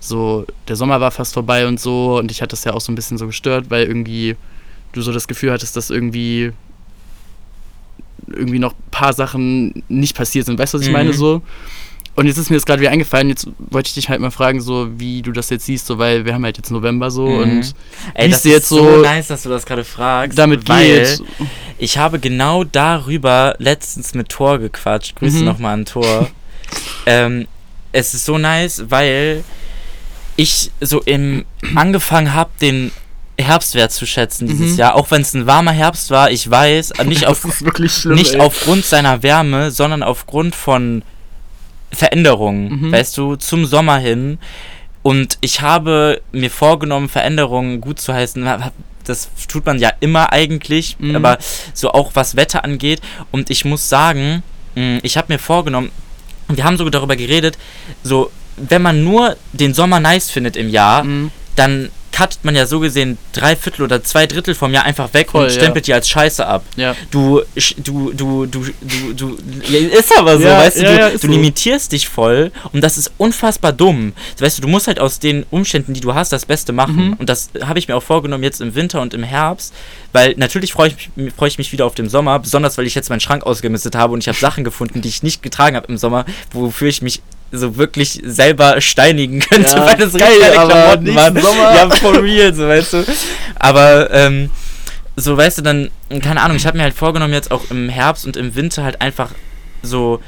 [0.00, 2.90] so der Sommer war fast vorbei und so und ich hatte das ja auch so
[2.90, 4.36] ein bisschen so gestört, weil irgendwie
[4.92, 6.52] du so das Gefühl hattest, dass irgendwie
[8.26, 10.58] irgendwie noch ein paar Sachen nicht passiert sind.
[10.58, 10.94] Weißt du, was ich mhm.
[10.94, 11.12] meine?
[11.12, 11.42] So.
[12.20, 14.60] Und jetzt ist mir das gerade wieder eingefallen, jetzt wollte ich dich halt mal fragen,
[14.60, 17.38] so wie du das jetzt siehst, so weil wir haben halt jetzt November so mhm.
[17.38, 17.74] und
[18.12, 20.38] Ey, das ist jetzt so, so nice, dass du das gerade fragst.
[20.38, 21.22] Damit geht.
[21.78, 25.16] Ich habe genau darüber letztens mit Thor gequatscht.
[25.16, 25.44] Grüße mhm.
[25.46, 26.28] nochmal an Thor.
[27.06, 27.48] ähm,
[27.92, 29.42] es ist so nice, weil
[30.36, 32.92] ich so im angefangen habe, den
[33.38, 34.78] Herbstwert zu schätzen dieses mhm.
[34.78, 36.30] Jahr, auch wenn es ein warmer Herbst war.
[36.30, 37.46] Ich weiß, nicht, auf,
[37.86, 41.02] schlimm, nicht aufgrund seiner Wärme, sondern aufgrund von
[41.92, 42.92] Veränderungen, mhm.
[42.92, 44.38] weißt du, zum Sommer hin.
[45.02, 48.46] Und ich habe mir vorgenommen, Veränderungen gut zu heißen.
[49.04, 51.16] Das tut man ja immer eigentlich, mhm.
[51.16, 51.38] aber
[51.72, 53.00] so auch was Wetter angeht.
[53.30, 54.42] Und ich muss sagen,
[54.74, 55.90] mm, ich habe mir vorgenommen,
[56.48, 57.58] wir haben sogar darüber geredet,
[58.02, 61.30] so, wenn man nur den Sommer nice findet im Jahr, mhm.
[61.56, 65.30] dann cuttet man ja so gesehen drei Viertel oder zwei Drittel vom Jahr einfach weg
[65.30, 65.94] Voll, und stempelt ja.
[65.94, 66.64] die als Scheiße ab.
[66.76, 66.94] Ja.
[67.10, 67.42] Du,
[67.78, 68.72] du, du, du, du,
[69.16, 69.38] du,
[69.76, 73.72] ist aber so, ja, weißt du, du, du limitierst dich voll und das ist unfassbar
[73.72, 74.12] dumm.
[74.38, 77.08] Weißt du, du musst halt aus den Umständen, die du hast, das Beste machen.
[77.08, 77.12] Mhm.
[77.14, 79.74] Und das habe ich mir auch vorgenommen jetzt im Winter und im Herbst,
[80.12, 82.94] weil natürlich freue ich, mich, freu ich mich wieder auf den Sommer, besonders weil ich
[82.94, 85.86] jetzt meinen Schrank ausgemistet habe und ich habe Sachen gefunden, die ich nicht getragen habe
[85.88, 90.58] im Sommer, wofür ich mich so wirklich selber steinigen könnte, ja, weil das geil, richtig
[90.58, 91.40] aber Klamotten waren.
[91.40, 91.74] Sommer.
[91.74, 93.04] Ja, for real, so weißt du.
[93.58, 94.50] Aber ähm,
[95.16, 95.90] so weißt du dann,
[96.22, 99.00] keine Ahnung, ich habe mir halt vorgenommen, jetzt auch im Herbst und im Winter halt
[99.00, 99.30] einfach
[99.82, 100.20] so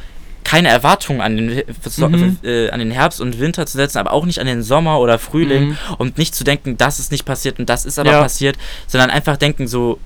[0.45, 2.39] keine Erwartungen an den, mhm.
[2.43, 5.19] äh, an den Herbst und Winter zu setzen, aber auch nicht an den Sommer oder
[5.19, 5.77] Frühling mhm.
[5.99, 8.23] und nicht zu denken, das ist nicht passiert und das ist aber ja.
[8.23, 8.57] passiert,
[8.87, 9.99] sondern einfach denken so,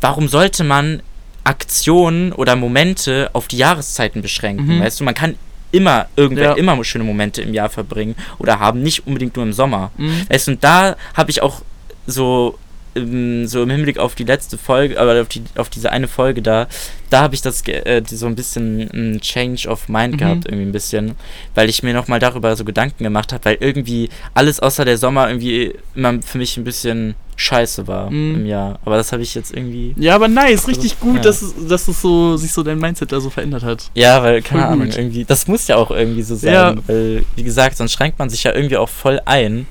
[0.00, 1.02] warum sollte man
[1.44, 4.76] Aktionen oder Momente auf die Jahreszeiten beschränken?
[4.76, 4.80] Mhm.
[4.80, 5.36] Weißt du, man kann
[5.72, 6.52] immer irgendwer ja.
[6.54, 9.90] immer schöne Momente im Jahr verbringen oder haben, nicht unbedingt nur im Sommer.
[9.96, 10.26] Mhm.
[10.28, 11.62] Weißt du, und da habe ich auch
[12.06, 12.58] so
[12.96, 16.66] so im Hinblick auf die letzte Folge, aber auf, die, auf diese eine Folge da,
[17.10, 20.18] da habe ich das äh, so ein bisschen ein Change of Mind mhm.
[20.18, 21.14] gehabt, irgendwie ein bisschen,
[21.54, 25.28] weil ich mir nochmal darüber so Gedanken gemacht habe, weil irgendwie alles außer der Sommer
[25.28, 28.34] irgendwie immer für mich ein bisschen scheiße war mhm.
[28.34, 28.78] im Jahr.
[28.84, 29.94] Aber das habe ich jetzt irgendwie.
[29.98, 31.22] Ja, aber nice, richtig gut, ja.
[31.22, 33.90] dass, dass es so, sich so dein Mindset da so verändert hat.
[33.94, 34.96] Ja, weil, keine voll Ahnung, gut.
[34.96, 36.74] irgendwie, das muss ja auch irgendwie so sein, ja.
[36.86, 39.66] weil, wie gesagt, sonst schränkt man sich ja irgendwie auch voll ein.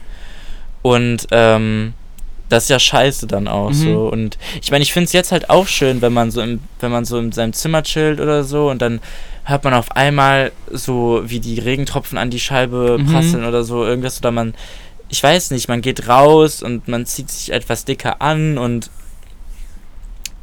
[0.82, 1.94] Und, ähm,
[2.50, 3.74] das ist ja scheiße dann auch mhm.
[3.74, 4.08] so.
[4.08, 6.92] Und ich meine, ich finde es jetzt halt auch schön, wenn man so im, wenn
[6.92, 9.02] man so in seinem Zimmer chillt oder so und dann
[9.46, 13.12] hört man auf einmal so, wie die Regentropfen an die Scheibe mhm.
[13.12, 14.54] prasseln oder so, irgendwas oder man,
[15.10, 18.90] ich weiß nicht, man geht raus und man zieht sich etwas dicker an und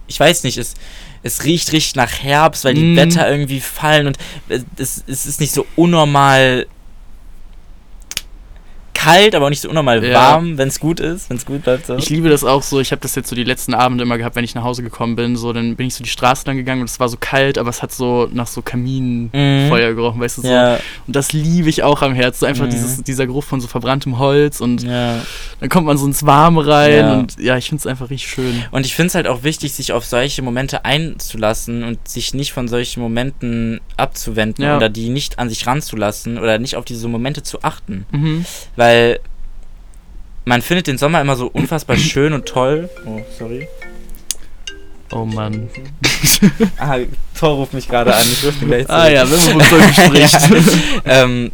[0.06, 0.74] ich weiß nicht, es,
[1.22, 2.96] es riecht richtig nach Herbst, weil die mhm.
[2.96, 4.18] Wetter irgendwie fallen und
[4.76, 6.66] es, es ist nicht so unnormal
[9.02, 10.14] kalt, aber auch nicht so unnormal ja.
[10.14, 11.86] warm, wenn es gut ist, wenn es gut bleibt.
[11.86, 11.96] So.
[11.96, 12.80] Ich liebe das auch so.
[12.80, 15.16] Ich habe das jetzt so die letzten Abende immer gehabt, wenn ich nach Hause gekommen
[15.16, 15.36] bin.
[15.36, 17.70] So, dann bin ich so die Straße lang gegangen und es war so kalt, aber
[17.70, 19.96] es hat so nach so Kaminfeuer mhm.
[19.96, 20.48] gerochen, weißt du so.
[20.48, 20.78] Ja.
[21.06, 22.40] Und das liebe ich auch am Herzen.
[22.40, 22.70] So einfach mhm.
[22.70, 25.20] dieses, dieser Geruch von so verbranntem Holz und ja.
[25.60, 28.64] dann kommt man so ins Warme rein und ja, ich finde es einfach richtig schön.
[28.70, 32.52] Und ich finde es halt auch wichtig, sich auf solche Momente einzulassen und sich nicht
[32.52, 37.42] von solchen Momenten abzuwenden oder die nicht an sich ranzulassen oder nicht auf diese Momente
[37.42, 38.06] zu achten.
[38.12, 38.44] Mhm.
[38.76, 39.20] Weil weil
[40.44, 42.88] man findet den Sommer immer so unfassbar schön und toll.
[43.06, 43.68] Oh, sorry.
[45.10, 45.68] Oh Mann.
[46.78, 46.96] ah,
[47.38, 48.22] Thor ruft mich gerade an.
[48.22, 48.98] Ich rufe gleich zurück.
[48.98, 50.50] Ah ja, wenn man wohl spricht.
[51.04, 51.24] ja.
[51.24, 51.52] ähm,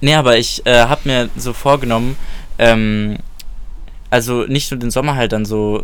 [0.00, 2.16] nee, aber ich äh, habe mir so vorgenommen,
[2.58, 3.18] ähm,
[4.14, 5.82] also nicht nur den Sommer halt dann so,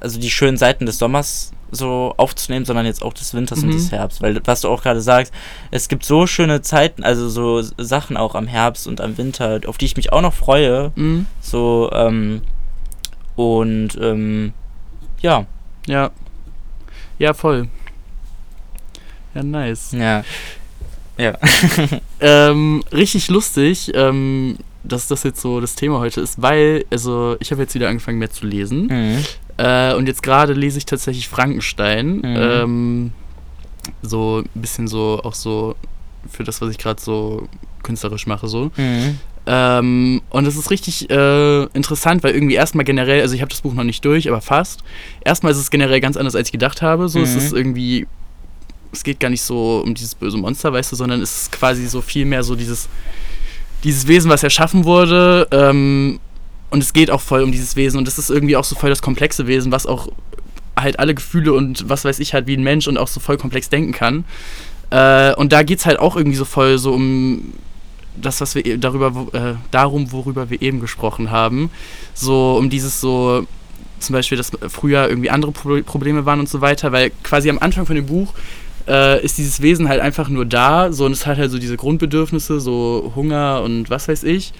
[0.00, 3.70] also die schönen Seiten des Sommers so aufzunehmen, sondern jetzt auch des Winters mhm.
[3.70, 4.20] und des Herbst.
[4.20, 5.32] Weil, was du auch gerade sagst,
[5.70, 9.78] es gibt so schöne Zeiten, also so Sachen auch am Herbst und am Winter, auf
[9.78, 10.92] die ich mich auch noch freue.
[10.94, 11.24] Mhm.
[11.40, 12.42] So, ähm,
[13.34, 14.52] und, ähm,
[15.22, 15.46] ja.
[15.86, 16.10] Ja.
[17.18, 17.68] Ja, voll.
[19.34, 19.92] Ja, nice.
[19.92, 20.22] Ja.
[21.16, 21.38] Ja.
[22.20, 23.90] ähm, richtig lustig.
[23.94, 27.88] Ähm, dass das jetzt so das Thema heute ist, weil, also ich habe jetzt wieder
[27.88, 28.86] angefangen mehr zu lesen.
[28.86, 29.24] Mhm.
[29.58, 32.16] Äh, und jetzt gerade lese ich tatsächlich Frankenstein.
[32.18, 32.36] Mhm.
[32.36, 33.12] Ähm,
[34.02, 35.74] so ein bisschen so, auch so
[36.30, 37.48] für das, was ich gerade so
[37.82, 38.70] künstlerisch mache, so.
[38.76, 39.18] Mhm.
[39.46, 43.62] Ähm, und es ist richtig äh, interessant, weil irgendwie erstmal generell, also ich habe das
[43.62, 44.84] Buch noch nicht durch, aber fast.
[45.24, 47.08] Erstmal ist es generell ganz anders, als ich gedacht habe.
[47.08, 47.24] So, mhm.
[47.24, 48.06] es ist irgendwie,
[48.92, 51.86] es geht gar nicht so um dieses böse Monster, weißt du, sondern es ist quasi
[51.86, 52.88] so viel mehr so dieses
[53.84, 55.46] dieses Wesen, was erschaffen wurde.
[55.50, 56.20] Ähm,
[56.70, 57.98] und es geht auch voll um dieses Wesen.
[57.98, 60.08] Und es ist irgendwie auch so voll das komplexe Wesen, was auch
[60.76, 63.36] halt alle Gefühle und was weiß ich halt wie ein Mensch und auch so voll
[63.36, 64.24] komplex denken kann.
[64.90, 67.52] Äh, und da geht es halt auch irgendwie so voll so um
[68.16, 71.70] das, was wir e-, darüber, äh, darum, worüber wir eben gesprochen haben.
[72.14, 73.46] So um dieses so,
[73.98, 77.58] zum Beispiel, dass früher irgendwie andere Pro Probleme waren und so weiter, weil quasi am
[77.58, 78.34] Anfang von dem Buch
[78.88, 81.76] äh, ist dieses Wesen halt einfach nur da, so und es hat halt so diese
[81.76, 84.52] Grundbedürfnisse, so Hunger und was weiß ich.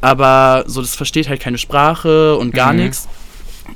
[0.00, 2.80] Aber so, das versteht halt keine Sprache und gar mhm.
[2.80, 3.08] nichts.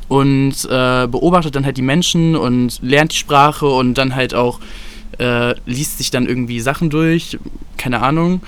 [0.08, 4.60] Und äh, beobachtet dann halt die Menschen und lernt die Sprache und dann halt auch
[5.18, 7.38] äh, liest sich dann irgendwie Sachen durch,
[7.76, 8.40] keine Ahnung.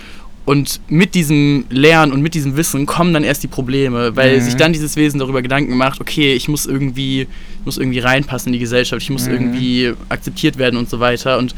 [0.47, 4.44] Und mit diesem Lernen und mit diesem Wissen kommen dann erst die Probleme, weil mhm.
[4.44, 7.26] sich dann dieses Wesen darüber Gedanken macht, okay, ich muss irgendwie,
[7.64, 9.32] muss irgendwie reinpassen in die Gesellschaft, ich muss mhm.
[9.32, 11.38] irgendwie akzeptiert werden und so weiter.
[11.38, 11.57] Und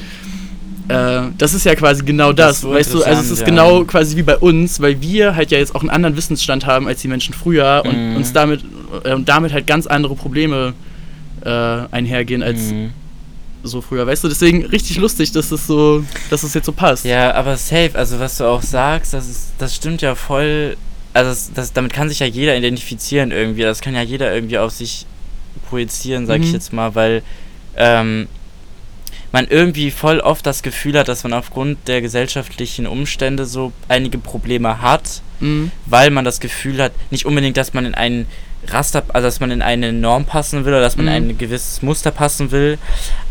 [0.88, 3.44] äh, das ist ja quasi genau das, das weißt du, also es ist ja.
[3.44, 6.88] genau quasi wie bei uns, weil wir halt ja jetzt auch einen anderen Wissensstand haben
[6.88, 7.90] als die Menschen früher mhm.
[7.90, 8.64] und uns damit,
[9.04, 10.72] äh, damit halt ganz andere Probleme
[11.44, 12.92] äh, einhergehen als mhm
[13.62, 14.28] so früher, weißt du?
[14.28, 17.04] Deswegen richtig lustig, dass es so, dass es jetzt so passt.
[17.04, 20.76] Ja, aber safe, also was du auch sagst, das ist, das stimmt ja voll.
[21.12, 23.62] Also das, das, damit kann sich ja jeder identifizieren irgendwie.
[23.62, 25.06] Das kann ja jeder irgendwie auf sich
[25.68, 26.44] projizieren, sag mhm.
[26.44, 27.22] ich jetzt mal, weil
[27.76, 28.28] ähm,
[29.32, 34.18] man irgendwie voll oft das Gefühl hat, dass man aufgrund der gesellschaftlichen Umstände so einige
[34.18, 35.70] Probleme hat mhm.
[35.86, 38.26] weil man das Gefühl hat, nicht unbedingt, dass man in einen
[38.66, 41.12] Raster, also dass man in eine Norm passen will oder dass man mhm.
[41.12, 42.78] in ein gewisses Muster passen will,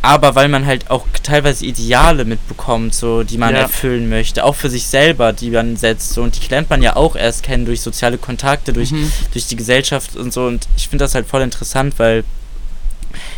[0.01, 3.61] aber weil man halt auch teilweise Ideale mitbekommt, so die man ja.
[3.61, 6.95] erfüllen möchte, auch für sich selber, die man setzt, so, und die lernt man ja
[6.95, 9.11] auch erst kennen durch soziale Kontakte, durch, mhm.
[9.33, 12.23] durch die Gesellschaft und so und ich finde das halt voll interessant, weil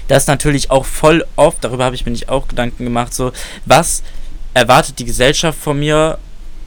[0.08, 3.32] das natürlich auch voll oft, darüber habe ich mir nicht auch Gedanken gemacht, so,
[3.66, 4.04] was
[4.54, 6.18] erwartet die Gesellschaft von mir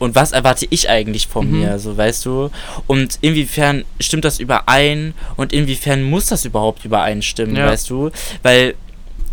[0.03, 1.59] und was erwarte ich eigentlich von mhm.
[1.59, 2.51] mir, so weißt du?
[2.87, 7.67] Und inwiefern stimmt das überein und inwiefern muss das überhaupt übereinstimmen, ja.
[7.67, 8.11] weißt du?
[8.41, 8.75] Weil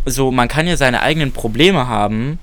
[0.07, 2.39] so, man kann ja seine eigenen Probleme haben,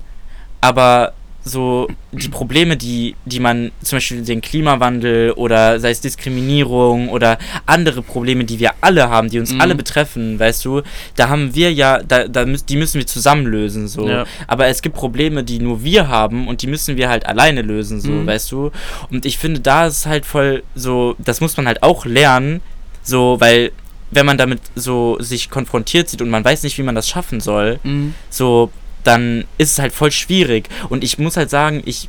[0.60, 1.14] aber
[1.44, 7.38] so die Probleme, die, die man, zum Beispiel den Klimawandel oder sei es Diskriminierung oder
[7.66, 9.60] andere Probleme, die wir alle haben, die uns mhm.
[9.60, 10.82] alle betreffen, weißt du,
[11.16, 14.08] da haben wir ja, da, da die müssen wir zusammen lösen, so.
[14.08, 14.26] Ja.
[14.46, 18.00] Aber es gibt Probleme, die nur wir haben und die müssen wir halt alleine lösen,
[18.00, 18.26] so, mhm.
[18.26, 18.70] weißt du.
[19.10, 22.60] Und ich finde, da ist halt voll so, das muss man halt auch lernen,
[23.02, 23.72] so, weil
[24.10, 27.40] wenn man damit so sich konfrontiert sieht und man weiß nicht, wie man das schaffen
[27.40, 28.14] soll, mhm.
[28.30, 28.70] so
[29.08, 30.68] dann ist es halt voll schwierig.
[30.88, 32.08] Und ich muss halt sagen, ich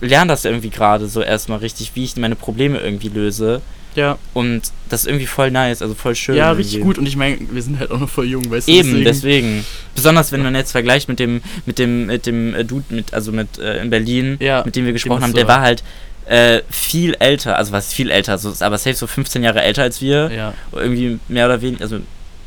[0.00, 3.62] lerne das irgendwie gerade so erstmal richtig, wie ich meine Probleme irgendwie löse.
[3.94, 4.18] Ja.
[4.32, 6.34] Und das ist irgendwie voll nice, also voll schön.
[6.34, 6.98] Ja, richtig gut.
[6.98, 8.72] Und ich meine, wir sind halt auch noch voll jung, weißt du?
[8.72, 9.04] Eben, deswegen.
[9.04, 9.64] deswegen.
[9.94, 13.32] Besonders wenn man jetzt vergleicht mit dem, mit dem, mit dem äh, Dude, mit, also
[13.32, 15.84] mit äh, in Berlin, ja, mit dem wir gesprochen haben, der war halt
[16.26, 20.00] äh, viel älter, also was viel älter, so, aber safe so 15 Jahre älter als
[20.00, 20.30] wir.
[20.32, 20.54] Ja.
[20.72, 22.00] Irgendwie mehr oder weniger, also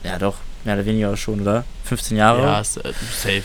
[0.04, 0.36] ja doch,
[0.66, 1.64] mehr oder weniger schon, oder?
[1.86, 2.42] 15 Jahre.
[2.42, 3.44] Ja, äh, safe.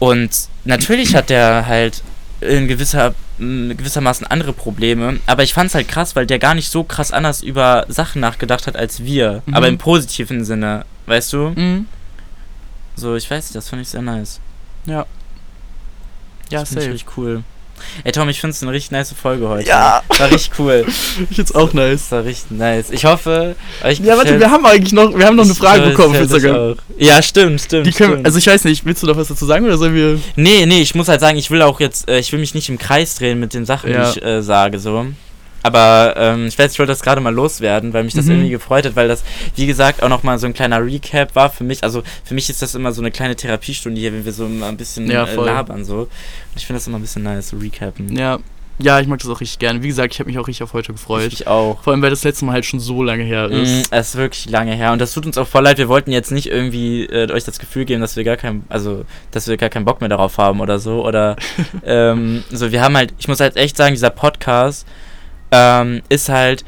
[0.00, 2.02] Und natürlich hat der halt
[2.40, 6.70] in gewisser gewissermaßen andere Probleme, aber ich fand es halt krass, weil der gar nicht
[6.70, 9.54] so krass anders über Sachen nachgedacht hat als wir, mhm.
[9.54, 11.38] aber im positiven Sinne, weißt du?
[11.56, 11.86] Mhm.
[12.96, 14.40] So, ich weiß nicht, das fand ich sehr nice.
[14.84, 15.06] Ja.
[16.50, 16.86] Ja, das safe.
[16.86, 17.44] Ich richtig cool.
[18.04, 19.68] Ey Tom, ich finde es eine richtig nice Folge heute.
[19.68, 20.02] Ja.
[20.18, 20.84] War richtig cool.
[21.30, 22.10] ich find's auch nice.
[22.10, 22.90] War richtig nice.
[22.90, 23.56] Ich hoffe.
[23.88, 26.76] Ich ja, warte, wir haben eigentlich noch, wir haben noch eine Frage bekommen für Instagram.
[26.98, 28.26] Ja, stimmt, stimmt, Die können, stimmt.
[28.26, 30.18] Also ich weiß nicht, willst du noch was dazu sagen oder sollen wir.
[30.36, 32.68] Nee, nee, ich muss halt sagen, ich will auch jetzt, äh, ich will mich nicht
[32.68, 34.10] im Kreis drehen mit den Sachen, ja.
[34.10, 35.06] die ich äh, sage, so.
[35.62, 38.32] Aber ähm, ich weiß, ich wollte das gerade mal loswerden, weil mich das mhm.
[38.32, 39.24] irgendwie gefreut hat, weil das,
[39.56, 41.84] wie gesagt, auch nochmal so ein kleiner Recap war für mich.
[41.84, 44.76] Also für mich ist das immer so eine kleine Therapiestunde hier, wenn wir so ein
[44.76, 46.00] bisschen ja, äh, labern so.
[46.00, 46.08] Und
[46.56, 48.16] ich finde das immer ein bisschen nice, so recappen.
[48.16, 48.38] Ja.
[48.82, 49.82] Ja, ich mag das auch richtig gerne.
[49.82, 51.32] Wie gesagt, ich habe mich auch richtig auf heute gefreut.
[51.32, 51.82] Ich auch.
[51.82, 53.90] Vor allem, weil das letzte Mal halt schon so lange her ist.
[53.90, 54.92] Mm, es ist wirklich lange her.
[54.92, 55.76] Und das tut uns auch voll leid.
[55.76, 59.04] Wir wollten jetzt nicht irgendwie äh, euch das Gefühl geben, dass wir gar kein, also,
[59.32, 61.06] dass wir gar keinen Bock mehr darauf haben oder so.
[61.06, 61.36] Oder
[61.84, 64.86] ähm, so, wir haben halt, ich muss halt echt sagen, dieser Podcast,
[65.50, 66.64] ähm, ist halt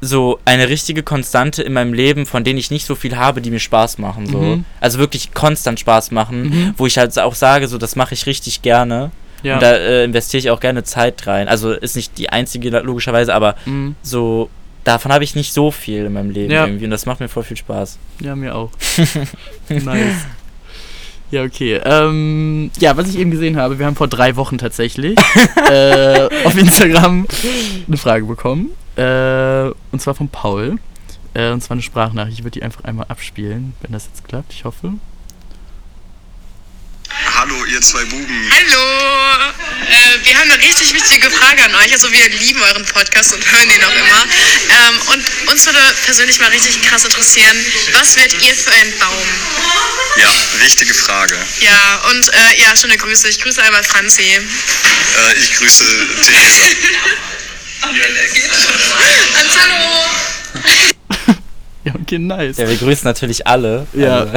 [0.00, 3.52] so eine richtige Konstante in meinem Leben, von denen ich nicht so viel habe, die
[3.52, 4.26] mir Spaß machen.
[4.26, 4.38] So.
[4.38, 4.64] Mhm.
[4.80, 6.74] Also wirklich konstant Spaß machen, mhm.
[6.76, 9.12] wo ich halt auch sage, so das mache ich richtig gerne.
[9.44, 9.54] Ja.
[9.54, 11.48] Und da äh, investiere ich auch gerne Zeit rein.
[11.48, 13.94] Also ist nicht die einzige logischerweise, aber mhm.
[14.02, 14.50] so
[14.82, 16.66] davon habe ich nicht so viel in meinem Leben ja.
[16.66, 17.98] irgendwie und das macht mir voll viel Spaß.
[18.20, 18.70] Ja, mir auch.
[19.68, 20.26] nice.
[21.32, 21.80] Ja, okay.
[21.82, 25.18] Ähm, ja, was ich eben gesehen habe, wir haben vor drei Wochen tatsächlich
[25.70, 27.26] äh, auf Instagram
[27.88, 28.68] eine Frage bekommen.
[28.96, 30.76] Äh, und zwar von Paul.
[31.32, 32.38] Äh, und zwar eine Sprachnachricht.
[32.38, 34.52] Ich würde die einfach einmal abspielen, wenn das jetzt klappt.
[34.52, 34.92] Ich hoffe.
[37.34, 38.50] Hallo, ihr zwei Buben.
[38.50, 38.82] Hallo.
[39.88, 41.92] Äh, wir haben eine richtig wichtige Frage an euch.
[41.92, 44.22] Also wir lieben euren Podcast und hören den auch immer.
[44.70, 47.56] Ähm, und uns würde persönlich mal richtig krass interessieren,
[47.94, 49.26] was werdet ihr für ein Baum?
[50.16, 50.28] Ja,
[50.62, 51.36] richtige Frage.
[51.60, 53.28] Ja, und äh, ja, schöne Grüße.
[53.28, 54.22] Ich grüße einmal Franzi.
[54.22, 54.40] Äh,
[55.40, 55.84] ich grüße
[56.24, 56.62] Theresa.
[57.80, 57.94] Hallo.
[61.84, 62.58] Ja, okay, nice.
[62.58, 63.86] Ja, wir grüßen natürlich alle.
[63.94, 64.20] Ja.
[64.20, 64.34] Also.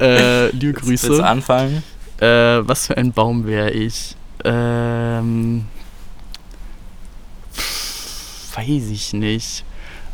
[0.00, 0.88] äh, liebe Grüße.
[0.88, 1.84] Willst du anfangen?
[2.20, 4.16] Äh, was für ein Baum wäre ich?
[4.44, 5.66] Ähm.
[8.54, 9.64] Weiß ich nicht.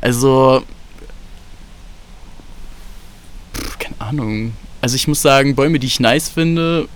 [0.01, 0.65] Also.
[3.55, 4.53] Pff, keine Ahnung.
[4.81, 6.89] Also ich muss sagen, Bäume, die ich nice finde.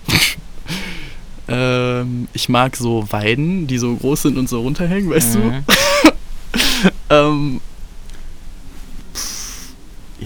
[1.47, 5.63] ähm, ich mag so Weiden, die so groß sind und so runterhängen, weißt mhm.
[5.63, 5.73] du?
[7.15, 7.61] ähm,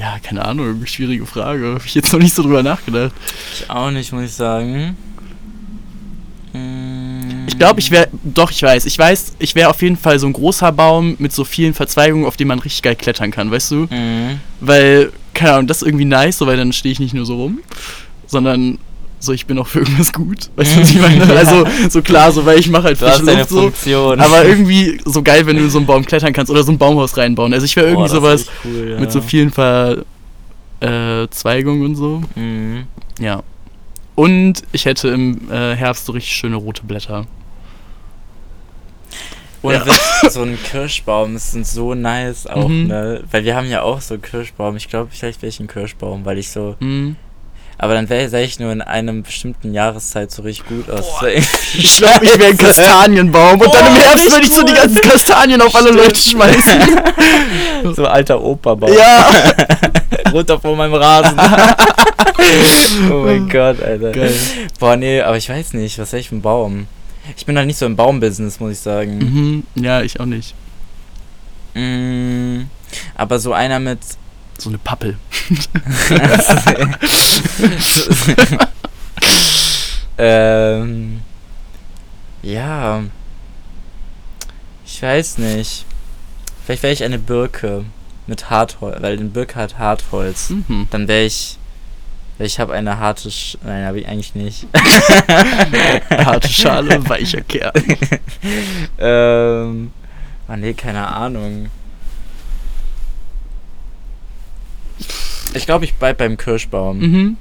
[0.01, 1.75] ja, keine Ahnung, schwierige Frage.
[1.75, 3.13] Habe ich jetzt noch nicht so drüber nachgedacht.
[3.53, 4.97] Ich auch nicht, muss ich sagen.
[6.53, 7.45] Hm.
[7.47, 10.25] Ich glaube, ich wäre, doch, ich weiß, ich weiß, ich wäre auf jeden Fall so
[10.25, 13.71] ein großer Baum mit so vielen Verzweigungen, auf denen man richtig geil klettern kann, weißt
[13.71, 13.75] du?
[13.91, 14.39] Mhm.
[14.59, 17.35] Weil, keine Ahnung, das ist irgendwie nice, so, weil dann stehe ich nicht nur so
[17.35, 17.59] rum,
[18.25, 18.79] sondern
[19.21, 20.49] so, ich bin auch für irgendwas gut.
[20.55, 21.25] Weißt du, was ich meine?
[21.25, 21.35] ja.
[21.35, 23.61] Also, so klar, so, weil ich mache halt frische Luft so.
[23.61, 24.19] Funktion.
[24.19, 27.15] Aber irgendwie so geil, wenn du so einen Baum klettern kannst oder so ein Baumhaus
[27.15, 27.53] reinbauen.
[27.53, 28.99] Also, ich wäre irgendwie sowas cool, ja.
[28.99, 32.21] mit so vielen Verzweigungen äh, und so.
[32.35, 32.85] Mhm.
[33.19, 33.43] Ja.
[34.15, 37.27] Und ich hätte im äh, Herbst so richtig schöne rote Blätter.
[39.61, 39.85] Und ja.
[40.29, 42.87] so ein Kirschbaum, das sind so nice auch, mhm.
[42.87, 43.23] ne?
[43.29, 44.75] Weil wir haben ja auch so einen Kirschbaum.
[44.75, 46.75] Ich glaube, vielleicht wäre ich ein Kirschbaum, weil ich so.
[46.79, 47.15] Mhm.
[47.81, 51.03] Aber dann wäre ich nur in einem bestimmten Jahreszeit so richtig gut aus.
[51.73, 54.73] ich glaube, ich wäre ein Kastanienbaum und oh, dann im Herbst würde ich so die
[54.73, 56.79] ganzen Kastanien auf alle Leute schmeißen.
[57.95, 58.93] so alter Opa-Baum.
[58.93, 59.31] Ja.
[60.31, 61.39] Runter vor meinem Rasen.
[63.11, 64.11] oh mein Gott, Alter.
[64.11, 64.35] Geil.
[64.79, 66.85] Boah, nee, aber ich weiß nicht, was wäre ich für ein Baum?
[67.35, 69.17] Ich bin halt nicht so im Baumbusiness, muss ich sagen.
[69.17, 69.83] Mhm.
[69.83, 70.53] Ja, ich auch nicht.
[71.73, 72.65] Mm,
[73.15, 73.99] aber so einer mit.
[74.61, 75.17] So eine Pappel.
[80.19, 81.21] ähm,
[82.43, 83.01] ja.
[84.85, 85.87] Ich weiß nicht.
[86.63, 87.85] Vielleicht wäre ich eine Birke
[88.27, 90.51] mit Hartholz, weil den Birke hat Hartholz.
[90.51, 90.87] Mhm.
[90.91, 91.57] Dann wäre ich
[92.37, 94.67] ich habe eine harte Sch Nein, habe ich eigentlich nicht.
[96.11, 97.73] harte Schale, weicher Kern.
[98.99, 99.91] ähm.
[100.47, 101.71] Ah, nee, keine Ahnung.
[105.53, 106.99] Ich glaube, ich bleib beim Kirschbaum.
[106.99, 107.37] Mhm.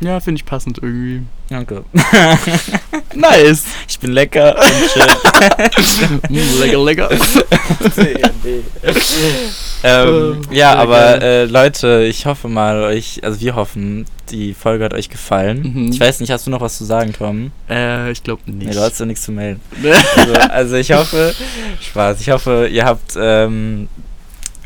[0.00, 1.22] Ja, finde ich passend irgendwie.
[1.48, 1.82] Danke.
[3.14, 3.64] nice.
[3.88, 6.20] Ich bin lecker und schön.
[6.28, 7.10] Mm, lecker, lecker.
[9.82, 14.94] ähm, ja, aber äh, Leute, ich hoffe mal, euch, also wir hoffen, die Folge hat
[14.94, 15.72] euch gefallen.
[15.74, 15.92] Mhm.
[15.92, 17.50] Ich weiß nicht, hast du noch was zu sagen, Tom?
[17.68, 18.68] Äh, ich glaube nicht.
[18.68, 19.60] Nee, du hast ja nichts zu melden.
[20.16, 21.34] also, also, ich hoffe,
[21.80, 23.88] Spaß, ich hoffe, ihr habt, ähm,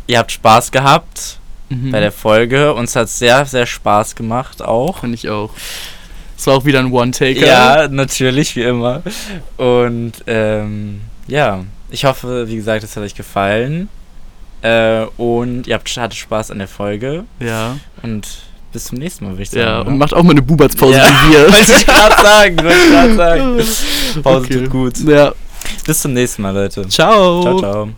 [0.06, 1.38] ihr habt Spaß gehabt
[1.72, 1.90] mhm.
[1.90, 2.74] bei der Folge.
[2.74, 4.98] Uns hat sehr, sehr Spaß gemacht auch.
[4.98, 5.50] Fand ich auch.
[6.36, 7.46] Es war auch wieder ein One-Taker.
[7.46, 9.02] Ja, natürlich, wie immer.
[9.56, 13.88] Und ähm, ja, ich hoffe, wie gesagt, es hat euch gefallen.
[14.62, 17.24] Äh, und ihr habt hattet Spaß an der Folge.
[17.40, 17.76] Ja.
[18.02, 18.26] Und
[18.72, 19.62] bis zum nächsten Mal, würde ich sagen.
[19.62, 21.06] Ja, und macht auch mal eine Bubatspause ja.
[21.06, 21.40] wie wir.
[21.52, 23.56] Wollte ich gerade sagen, wollte ich gerade sagen.
[24.22, 24.58] Pause okay.
[24.60, 24.98] tut gut.
[24.98, 25.32] Ja.
[25.86, 26.88] Bis zum nächsten Mal, Leute.
[26.88, 27.42] Ciao.
[27.42, 27.88] Ciao, ciao.